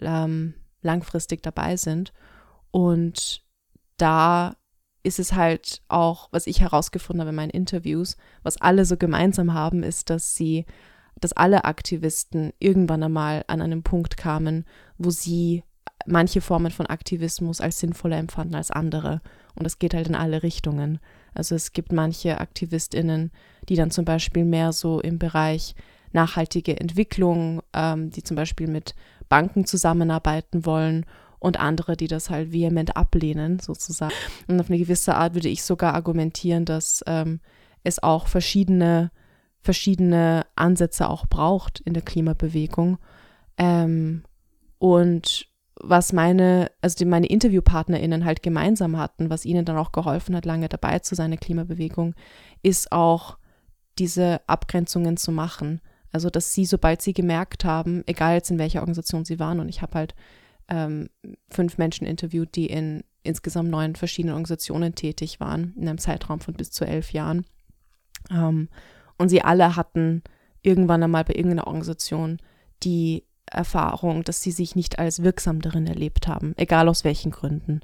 ähm, 0.00 0.54
langfristig 0.84 1.42
dabei 1.42 1.76
sind. 1.76 2.12
Und 2.70 3.42
da 3.96 4.54
ist 5.02 5.18
es 5.18 5.34
halt 5.34 5.82
auch, 5.88 6.28
was 6.32 6.46
ich 6.46 6.60
herausgefunden 6.60 7.20
habe 7.20 7.30
in 7.30 7.36
meinen 7.36 7.50
Interviews, 7.50 8.16
was 8.42 8.60
alle 8.60 8.84
so 8.84 8.96
gemeinsam 8.96 9.52
haben, 9.52 9.82
ist, 9.82 10.10
dass 10.10 10.34
sie, 10.34 10.64
dass 11.20 11.32
alle 11.32 11.64
Aktivisten 11.64 12.52
irgendwann 12.58 13.02
einmal 13.02 13.44
an 13.46 13.60
einem 13.60 13.82
Punkt 13.82 14.16
kamen, 14.16 14.64
wo 14.96 15.10
sie 15.10 15.62
manche 16.06 16.40
Formen 16.40 16.70
von 16.70 16.86
Aktivismus 16.86 17.60
als 17.60 17.78
sinnvoller 17.80 18.16
empfanden 18.16 18.54
als 18.54 18.70
andere. 18.70 19.20
Und 19.54 19.66
es 19.66 19.78
geht 19.78 19.94
halt 19.94 20.08
in 20.08 20.14
alle 20.14 20.42
Richtungen. 20.42 20.98
Also 21.34 21.54
es 21.54 21.72
gibt 21.72 21.92
manche 21.92 22.40
AktivistInnen, 22.40 23.30
die 23.68 23.76
dann 23.76 23.90
zum 23.90 24.04
Beispiel 24.04 24.44
mehr 24.44 24.72
so 24.72 25.00
im 25.00 25.18
Bereich 25.18 25.74
nachhaltige 26.12 26.78
Entwicklung, 26.78 27.62
ähm, 27.72 28.10
die 28.10 28.22
zum 28.22 28.36
Beispiel 28.36 28.68
mit 28.68 28.94
Banken 29.34 29.64
zusammenarbeiten 29.64 30.64
wollen 30.64 31.06
und 31.40 31.58
andere, 31.58 31.96
die 31.96 32.06
das 32.06 32.30
halt 32.30 32.52
vehement 32.52 32.96
ablehnen, 32.96 33.58
sozusagen. 33.58 34.14
Und 34.46 34.60
auf 34.60 34.70
eine 34.70 34.78
gewisse 34.78 35.16
Art 35.16 35.34
würde 35.34 35.48
ich 35.48 35.64
sogar 35.64 35.92
argumentieren, 35.92 36.64
dass 36.64 37.02
ähm, 37.08 37.40
es 37.82 38.00
auch 38.00 38.28
verschiedene, 38.28 39.10
verschiedene 39.60 40.46
Ansätze 40.54 41.10
auch 41.10 41.26
braucht 41.26 41.80
in 41.80 41.94
der 41.94 42.04
Klimabewegung. 42.04 42.98
Ähm, 43.58 44.22
und 44.78 45.48
was 45.82 46.12
meine, 46.12 46.70
also 46.80 46.94
die 46.94 47.04
meine 47.04 47.26
InterviewpartnerInnen 47.26 48.24
halt 48.24 48.40
gemeinsam 48.40 48.96
hatten, 48.96 49.30
was 49.30 49.44
ihnen 49.44 49.64
dann 49.64 49.78
auch 49.78 49.90
geholfen 49.90 50.36
hat, 50.36 50.44
lange 50.44 50.68
dabei 50.68 51.00
zu 51.00 51.16
sein, 51.16 51.24
eine 51.24 51.38
Klimabewegung, 51.38 52.14
ist 52.62 52.92
auch 52.92 53.36
diese 53.98 54.42
Abgrenzungen 54.46 55.16
zu 55.16 55.32
machen. 55.32 55.80
Also, 56.14 56.30
dass 56.30 56.54
sie, 56.54 56.64
sobald 56.64 57.02
sie 57.02 57.12
gemerkt 57.12 57.64
haben, 57.64 58.04
egal 58.06 58.34
jetzt 58.34 58.48
in 58.48 58.60
welcher 58.60 58.78
Organisation 58.78 59.24
sie 59.24 59.40
waren, 59.40 59.58
und 59.58 59.68
ich 59.68 59.82
habe 59.82 59.94
halt 59.98 60.14
ähm, 60.68 61.10
fünf 61.50 61.76
Menschen 61.76 62.06
interviewt, 62.06 62.54
die 62.54 62.66
in 62.66 63.02
insgesamt 63.24 63.68
neun 63.68 63.96
verschiedenen 63.96 64.34
Organisationen 64.34 64.94
tätig 64.94 65.40
waren, 65.40 65.74
in 65.76 65.88
einem 65.88 65.98
Zeitraum 65.98 66.38
von 66.38 66.54
bis 66.54 66.70
zu 66.70 66.86
elf 66.86 67.12
Jahren. 67.12 67.44
Ähm, 68.30 68.68
und 69.18 69.28
sie 69.28 69.42
alle 69.42 69.74
hatten 69.74 70.22
irgendwann 70.62 71.02
einmal 71.02 71.24
bei 71.24 71.34
irgendeiner 71.34 71.66
Organisation 71.66 72.38
die 72.84 73.24
Erfahrung, 73.46 74.22
dass 74.22 74.40
sie 74.40 74.52
sich 74.52 74.76
nicht 74.76 75.00
als 75.00 75.24
wirksam 75.24 75.62
darin 75.62 75.88
erlebt 75.88 76.28
haben, 76.28 76.54
egal 76.56 76.88
aus 76.88 77.02
welchen 77.02 77.32
Gründen. 77.32 77.80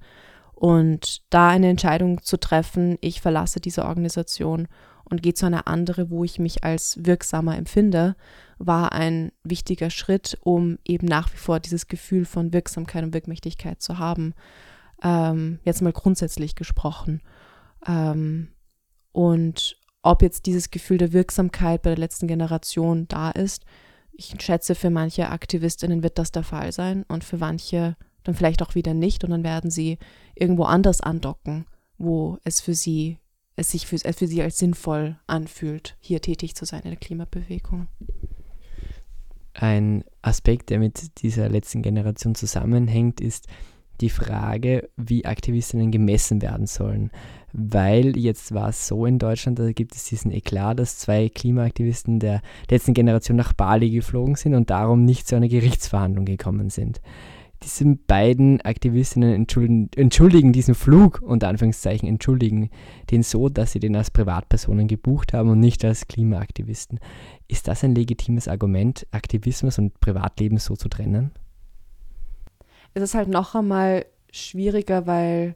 Und 0.55 1.23
da 1.31 1.49
eine 1.49 1.69
Entscheidung 1.69 2.23
zu 2.23 2.39
treffen, 2.39 2.97
ich 3.01 3.21
verlasse 3.21 3.59
diese 3.59 3.87
Organisation 3.87 4.69
und 5.11 5.23
gehe 5.23 5.35
zu 5.35 5.47
einer 5.47 5.67
anderen, 5.67 6.11
wo 6.11 6.25
ich 6.25 6.39
mich 6.39 6.65
als 6.65 7.05
wirksamer 7.05 7.57
empfinde, 7.57 8.17
war 8.59 8.93
ein 8.93 9.33
wichtiger 9.43 9.91
Schritt, 9.91 10.39
um 10.43 10.79
eben 10.85 11.07
nach 11.07 11.33
wie 11.33 11.37
vor 11.37 11.61
dieses 11.61 11.89
Gefühl 11.89 12.25
von 12.25 12.53
Wirksamkeit 12.53 13.05
und 13.05 13.15
Wirkmächtigkeit 13.15 13.83
zu 13.83 13.99
haben. 13.99 14.35
Ähm, 15.03 15.59
jetzt 15.65 15.83
mal 15.83 15.93
grundsätzlich 15.93 16.55
gesprochen. 16.55 17.23
Ähm, 17.87 18.49
und 19.13 19.77
ob 20.03 20.23
jetzt 20.23 20.47
dieses 20.47 20.71
Gefühl 20.71 20.99
der 20.99 21.13
Wirksamkeit 21.13 21.83
bei 21.83 21.91
der 21.91 21.99
letzten 21.99 22.29
Generation 22.29 23.09
da 23.09 23.31
ist, 23.31 23.65
ich 24.13 24.35
schätze, 24.41 24.75
für 24.75 24.91
manche 24.91 25.31
Aktivistinnen 25.31 26.03
wird 26.03 26.19
das 26.19 26.31
der 26.31 26.43
Fall 26.43 26.73
sein 26.73 27.05
und 27.09 27.25
für 27.25 27.39
manche 27.39 27.97
dann 28.23 28.35
vielleicht 28.35 28.63
auch 28.63 28.75
wieder 28.75 28.93
nicht 28.93 29.25
und 29.25 29.31
dann 29.31 29.45
werden 29.45 29.71
sie 29.71 29.99
irgendwo 30.35 30.65
anders 30.65 31.01
andocken, 31.01 31.67
wo 31.97 32.39
es 32.45 32.61
für 32.61 32.75
sie 32.75 33.19
es 33.61 33.71
sich 33.71 33.87
für, 33.87 33.99
für 33.99 34.27
sie 34.27 34.43
als 34.43 34.59
sinnvoll 34.59 35.17
anfühlt, 35.27 35.97
hier 36.01 36.21
tätig 36.21 36.55
zu 36.55 36.65
sein 36.65 36.83
in 36.83 36.91
der 36.91 36.99
Klimabewegung. 36.99 37.87
Ein 39.55 40.05
Aspekt, 40.23 40.71
der 40.71 40.79
mit 40.79 41.23
dieser 41.23 41.49
letzten 41.49 41.83
Generation 41.83 42.35
zusammenhängt, 42.35 43.21
ist 43.21 43.47
die 44.01 44.09
Frage, 44.09 44.89
wie 44.97 45.27
Aktivistinnen 45.27 45.91
gemessen 45.91 46.41
werden 46.41 46.67
sollen. 46.67 47.11
Weil 47.53 48.17
jetzt 48.17 48.55
war 48.55 48.71
es 48.71 48.87
so 48.87 49.05
in 49.05 49.19
Deutschland, 49.19 49.59
da 49.59 49.73
gibt 49.73 49.95
es 49.95 50.05
diesen 50.05 50.31
Eklat, 50.31 50.79
dass 50.79 50.97
zwei 50.97 51.29
Klimaaktivisten 51.29 52.19
der 52.19 52.41
letzten 52.71 52.95
Generation 52.95 53.37
nach 53.37 53.53
Bali 53.53 53.91
geflogen 53.91 54.37
sind 54.37 54.55
und 54.55 54.71
darum 54.71 55.05
nicht 55.05 55.29
zu 55.29 55.37
einer 55.37 55.49
Gerichtsverhandlung 55.49 56.25
gekommen 56.25 56.71
sind 56.71 57.01
diese 57.63 57.85
beiden 57.85 58.61
Aktivistinnen 58.63 59.35
entschuldigen, 59.35 59.91
entschuldigen, 59.97 60.53
diesen 60.53 60.75
Flug, 60.75 61.21
unter 61.23 61.49
Anführungszeichen, 61.49 62.09
entschuldigen 62.09 62.71
den 63.11 63.23
so, 63.23 63.49
dass 63.49 63.73
sie 63.73 63.81
den 63.81 63.97
als 63.97 64.11
Privatpersonen 64.11 64.89
gebucht 64.89 65.33
haben 65.33 65.51
und 65.51 65.61
nicht 65.61 65.85
als 65.85 66.09
Klimaaktivisten. 66.09 67.01
Ist 67.49 67.69
das 67.69 67.85
ein 67.85 67.95
legitimes 67.95 68.49
Argument, 68.49 69.07
Aktivismus 69.11 69.79
und 69.79 70.01
Privatleben 70.01 70.59
so 70.59 70.77
zu 70.77 70.89
trennen? 70.89 71.33
Es 72.95 73.03
ist 73.03 73.15
halt 73.15 73.29
noch 73.29 73.55
einmal 73.55 74.07
schwieriger, 74.33 75.07
weil 75.07 75.55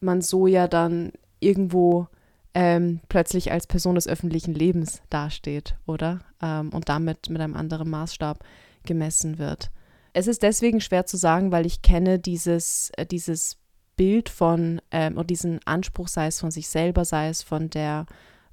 man 0.00 0.22
so 0.22 0.46
ja 0.46 0.66
dann 0.66 1.12
irgendwo 1.40 2.08
ähm, 2.54 3.00
plötzlich 3.08 3.52
als 3.52 3.66
Person 3.66 3.96
des 3.96 4.08
öffentlichen 4.08 4.54
Lebens 4.54 5.02
dasteht, 5.10 5.76
oder? 5.86 6.20
Ähm, 6.40 6.70
und 6.70 6.88
damit 6.88 7.28
mit 7.28 7.40
einem 7.40 7.56
anderen 7.56 7.90
Maßstab 7.90 8.44
gemessen 8.84 9.38
wird. 9.38 9.70
Es 10.14 10.28
ist 10.28 10.44
deswegen 10.44 10.80
schwer 10.80 11.06
zu 11.06 11.16
sagen, 11.16 11.50
weil 11.50 11.66
ich 11.66 11.82
kenne 11.82 12.20
dieses, 12.20 12.90
äh, 12.96 13.04
dieses 13.04 13.58
Bild 13.96 14.28
von, 14.28 14.80
ähm, 14.92 15.14
oder 15.14 15.24
diesen 15.24 15.60
Anspruch, 15.66 16.06
sei 16.08 16.28
es 16.28 16.40
von 16.40 16.52
sich 16.52 16.68
selber, 16.68 17.04
sei 17.04 17.28
es 17.28 17.42
von 17.42 17.68
der, 17.68 18.06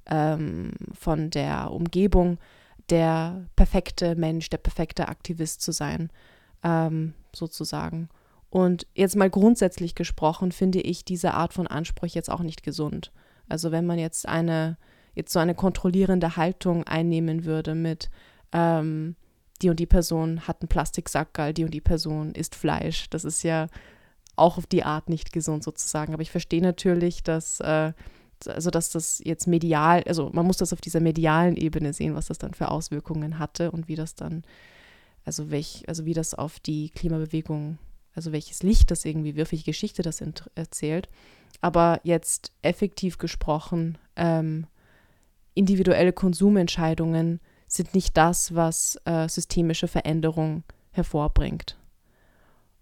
ähm, 0.06 0.72
von 0.92 1.30
der 1.30 1.70
Umgebung, 1.70 2.38
der 2.90 3.46
perfekte 3.54 4.16
Mensch, 4.16 4.50
der 4.50 4.58
perfekte 4.58 5.08
Aktivist 5.08 5.62
zu 5.62 5.70
sein, 5.70 6.10
ähm, 6.64 7.14
sozusagen. 7.32 8.08
Und 8.50 8.88
jetzt 8.94 9.14
mal 9.14 9.30
grundsätzlich 9.30 9.94
gesprochen, 9.94 10.50
finde 10.50 10.80
ich 10.80 11.04
diese 11.04 11.32
Art 11.32 11.54
von 11.54 11.68
Anspruch 11.68 12.08
jetzt 12.08 12.28
auch 12.28 12.42
nicht 12.42 12.64
gesund. 12.64 13.12
Also 13.48 13.70
wenn 13.70 13.86
man 13.86 14.00
jetzt 14.00 14.28
eine, 14.28 14.78
jetzt 15.14 15.32
so 15.32 15.38
eine 15.38 15.54
kontrollierende 15.54 16.36
Haltung 16.36 16.84
einnehmen 16.84 17.44
würde 17.44 17.76
mit, 17.76 18.10
ähm, 18.52 19.14
die 19.62 19.70
und 19.70 19.78
die 19.80 19.86
Person 19.86 20.46
hat 20.46 20.60
einen 20.60 20.68
Plastiksackerl, 20.68 21.54
die 21.54 21.64
und 21.64 21.72
die 21.72 21.80
Person 21.80 22.34
isst 22.34 22.54
Fleisch. 22.54 23.08
Das 23.10 23.24
ist 23.24 23.42
ja 23.42 23.68
auch 24.36 24.58
auf 24.58 24.66
die 24.66 24.82
Art 24.82 25.08
nicht 25.08 25.32
gesund 25.32 25.62
sozusagen. 25.62 26.12
Aber 26.12 26.22
ich 26.22 26.30
verstehe 26.30 26.62
natürlich, 26.62 27.22
dass, 27.22 27.60
äh, 27.60 27.92
also 28.46 28.70
dass 28.70 28.90
das 28.90 29.20
jetzt 29.24 29.46
medial, 29.46 30.02
also 30.06 30.30
man 30.32 30.46
muss 30.46 30.56
das 30.56 30.72
auf 30.72 30.80
dieser 30.80 31.00
medialen 31.00 31.56
Ebene 31.56 31.92
sehen, 31.92 32.14
was 32.14 32.26
das 32.26 32.38
dann 32.38 32.54
für 32.54 32.70
Auswirkungen 32.70 33.38
hatte 33.38 33.70
und 33.70 33.88
wie 33.88 33.94
das 33.94 34.14
dann, 34.14 34.42
also 35.24 35.50
welch, 35.50 35.84
also 35.86 36.04
wie 36.04 36.14
das 36.14 36.34
auf 36.34 36.58
die 36.60 36.90
Klimabewegung, 36.90 37.78
also 38.14 38.32
welches 38.32 38.62
Licht 38.62 38.90
das 38.90 39.04
irgendwie 39.04 39.36
wirft, 39.36 39.52
welche 39.52 39.64
Geschichte 39.64 40.02
das 40.02 40.22
erzählt. 40.54 41.08
Aber 41.60 42.00
jetzt 42.02 42.52
effektiv 42.62 43.18
gesprochen, 43.18 43.98
ähm, 44.16 44.66
individuelle 45.54 46.12
Konsumentscheidungen 46.12 47.40
sind 47.74 47.94
nicht 47.94 48.16
das, 48.16 48.54
was 48.54 48.98
äh, 49.04 49.28
systemische 49.28 49.88
Veränderung 49.88 50.62
hervorbringt. 50.90 51.78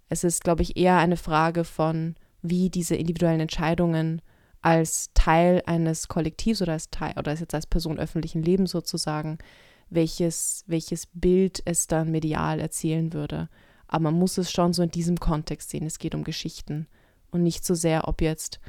Es 0.09 0.24
ist, 0.24 0.42
glaube 0.42 0.62
ich, 0.62 0.76
eher 0.76 0.98
eine 0.98 1.16
Frage 1.16 1.64
von, 1.64 2.16
wie 2.42 2.70
diese 2.70 2.96
individuellen 2.96 3.40
Entscheidungen 3.40 4.20
als 4.62 5.11
Teil 5.14 5.62
eines 5.66 6.09
Kollektivs 6.09 6.61
oder 6.61 6.72
als 6.72 6.90
Teil 6.90 7.14
oder 7.16 7.33
jetzt 7.33 7.55
als 7.55 7.66
Person 7.66 7.98
öffentlichen 7.98 8.42
Lebens 8.42 8.72
sozusagen, 8.72 9.38
welches, 9.88 10.64
welches 10.66 11.07
Bild 11.07 11.62
es 11.64 11.87
dann 11.87 12.11
medial 12.11 12.61
erzählen 12.61 13.12
würde. 13.12 13.48
Aber 13.87 14.05
man 14.05 14.14
muss 14.14 14.38
es 14.38 14.50
schon 14.50 14.72
so 14.72 14.83
in 14.83 14.90
diesem 14.90 15.18
Kontext 15.18 15.70
sehen. 15.70 15.87
Es 15.87 15.98
geht 15.98 16.14
um 16.14 16.24
Geschichten 16.24 16.87
und 17.31 17.42
nicht 17.42 17.64
so 17.64 17.74
sehr, 17.74 18.09
ob 18.09 18.20
jetzt 18.20 18.61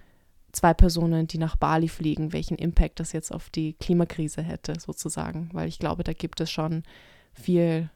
zwei 0.52 0.74
Personen, 0.74 1.28
die 1.28 1.38
nach 1.38 1.56
Bali 1.56 1.88
fliegen, 1.88 2.34
welchen 2.34 2.58
Impact 2.58 3.00
das 3.00 3.14
jetzt 3.14 3.32
auf 3.32 3.50
die 3.50 3.74
Klimakrise 3.74 4.42
hätte, 4.42 4.80
sozusagen. 4.80 5.50
Weil 5.54 5.68
ich 5.68 5.80
glaube, 5.80 6.04
da 6.04 6.14
gibt 6.14 6.42
es 6.42 6.52
schon 6.52 6.84
viel, 7.34 7.90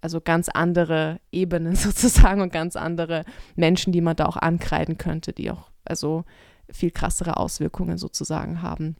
also 0.00 0.20
ganz 0.20 0.48
andere 0.48 1.20
Ebenen 1.30 1.76
sozusagen 1.76 2.40
und 2.40 2.52
ganz 2.52 2.76
andere 2.76 3.24
Menschen, 3.56 3.92
die 3.92 4.00
man 4.00 4.16
da 4.16 4.26
auch 4.26 4.36
ankreiden 4.36 4.98
könnte, 4.98 5.32
die 5.32 5.50
auch 5.50 5.70
also 5.84 6.24
viel 6.70 6.90
krassere 6.90 7.36
Auswirkungen 7.36 7.98
sozusagen 7.98 8.62
haben 8.62 8.96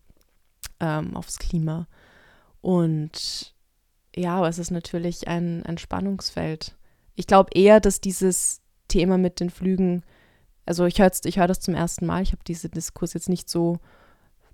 ähm, 0.81 1.16
aufs 1.16 1.38
Klima. 1.38 1.87
Und 2.61 3.55
ja, 4.14 4.46
es 4.46 4.59
ist 4.59 4.70
natürlich 4.70 5.29
ein, 5.29 5.64
ein 5.64 5.79
Spannungsfeld. 5.79 6.77
Ich 7.14 7.27
glaube 7.27 7.51
eher, 7.55 7.81
dass 7.81 8.01
dieses 8.01 8.61
Thema 8.88 9.18
mit 9.18 9.40
den 9.40 9.51
Flügen 9.51 10.03
also 10.66 10.85
ich 10.87 10.98
höre 10.98 11.11
ich 11.25 11.38
hör 11.38 11.46
das 11.46 11.61
zum 11.61 11.75
ersten 11.75 12.07
Mal. 12.07 12.22
Ich 12.22 12.33
habe 12.33 12.44
diesen 12.44 12.70
Diskurs 12.70 13.14
jetzt 13.14 13.29
nicht 13.29 13.48
so 13.48 13.79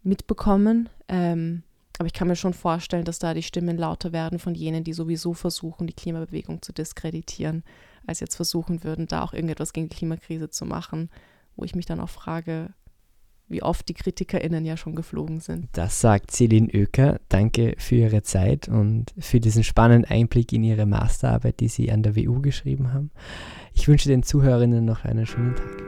mitbekommen. 0.03 0.89
Ähm, 1.09 1.63
aber 1.99 2.07
ich 2.07 2.13
kann 2.13 2.29
mir 2.29 2.37
schon 2.37 2.55
vorstellen, 2.55 3.05
dass 3.05 3.19
da 3.19 3.35
die 3.35 3.43
Stimmen 3.43 3.77
lauter 3.77 4.13
werden 4.13 4.39
von 4.39 4.55
jenen, 4.55 4.85
die 4.85 4.93
sowieso 4.93 5.35
versuchen, 5.35 5.87
die 5.87 5.93
Klimabewegung 5.93 6.63
zu 6.63 6.73
diskreditieren, 6.73 7.65
als 8.07 8.21
jetzt 8.21 8.37
versuchen 8.37 8.85
würden, 8.85 9.09
da 9.09 9.23
auch 9.23 9.33
irgendetwas 9.33 9.73
gegen 9.73 9.89
die 9.89 9.97
Klimakrise 9.97 10.49
zu 10.49 10.65
machen, 10.65 11.11
wo 11.57 11.65
ich 11.65 11.75
mich 11.75 11.87
dann 11.87 11.99
auch 11.99 12.09
frage, 12.09 12.71
wie 13.49 13.63
oft 13.63 13.89
die 13.89 13.95
KritikerInnen 13.95 14.65
ja 14.65 14.77
schon 14.77 14.95
geflogen 14.95 15.41
sind. 15.41 15.69
Das 15.73 16.01
sagt 16.01 16.31
Celine 16.31 16.69
Oeker. 16.73 17.19
Danke 17.29 17.75
für 17.79 17.97
Ihre 17.97 18.23
Zeit 18.23 18.69
und 18.69 19.13
für 19.19 19.41
diesen 19.41 19.65
spannenden 19.65 20.09
Einblick 20.09 20.53
in 20.53 20.63
Ihre 20.63 20.87
Masterarbeit, 20.87 21.59
die 21.61 21.69
Sie 21.69 21.91
an 21.91 22.03
der 22.03 22.15
WU 22.15 22.41
geschrieben 22.41 22.93
haben. 22.93 23.11
Ich 23.73 23.89
wünsche 23.89 24.09
den 24.09 24.23
Zuhörerinnen 24.23 24.85
noch 24.85 25.05
einen 25.05 25.27
schönen 25.27 25.57
Tag. 25.57 25.88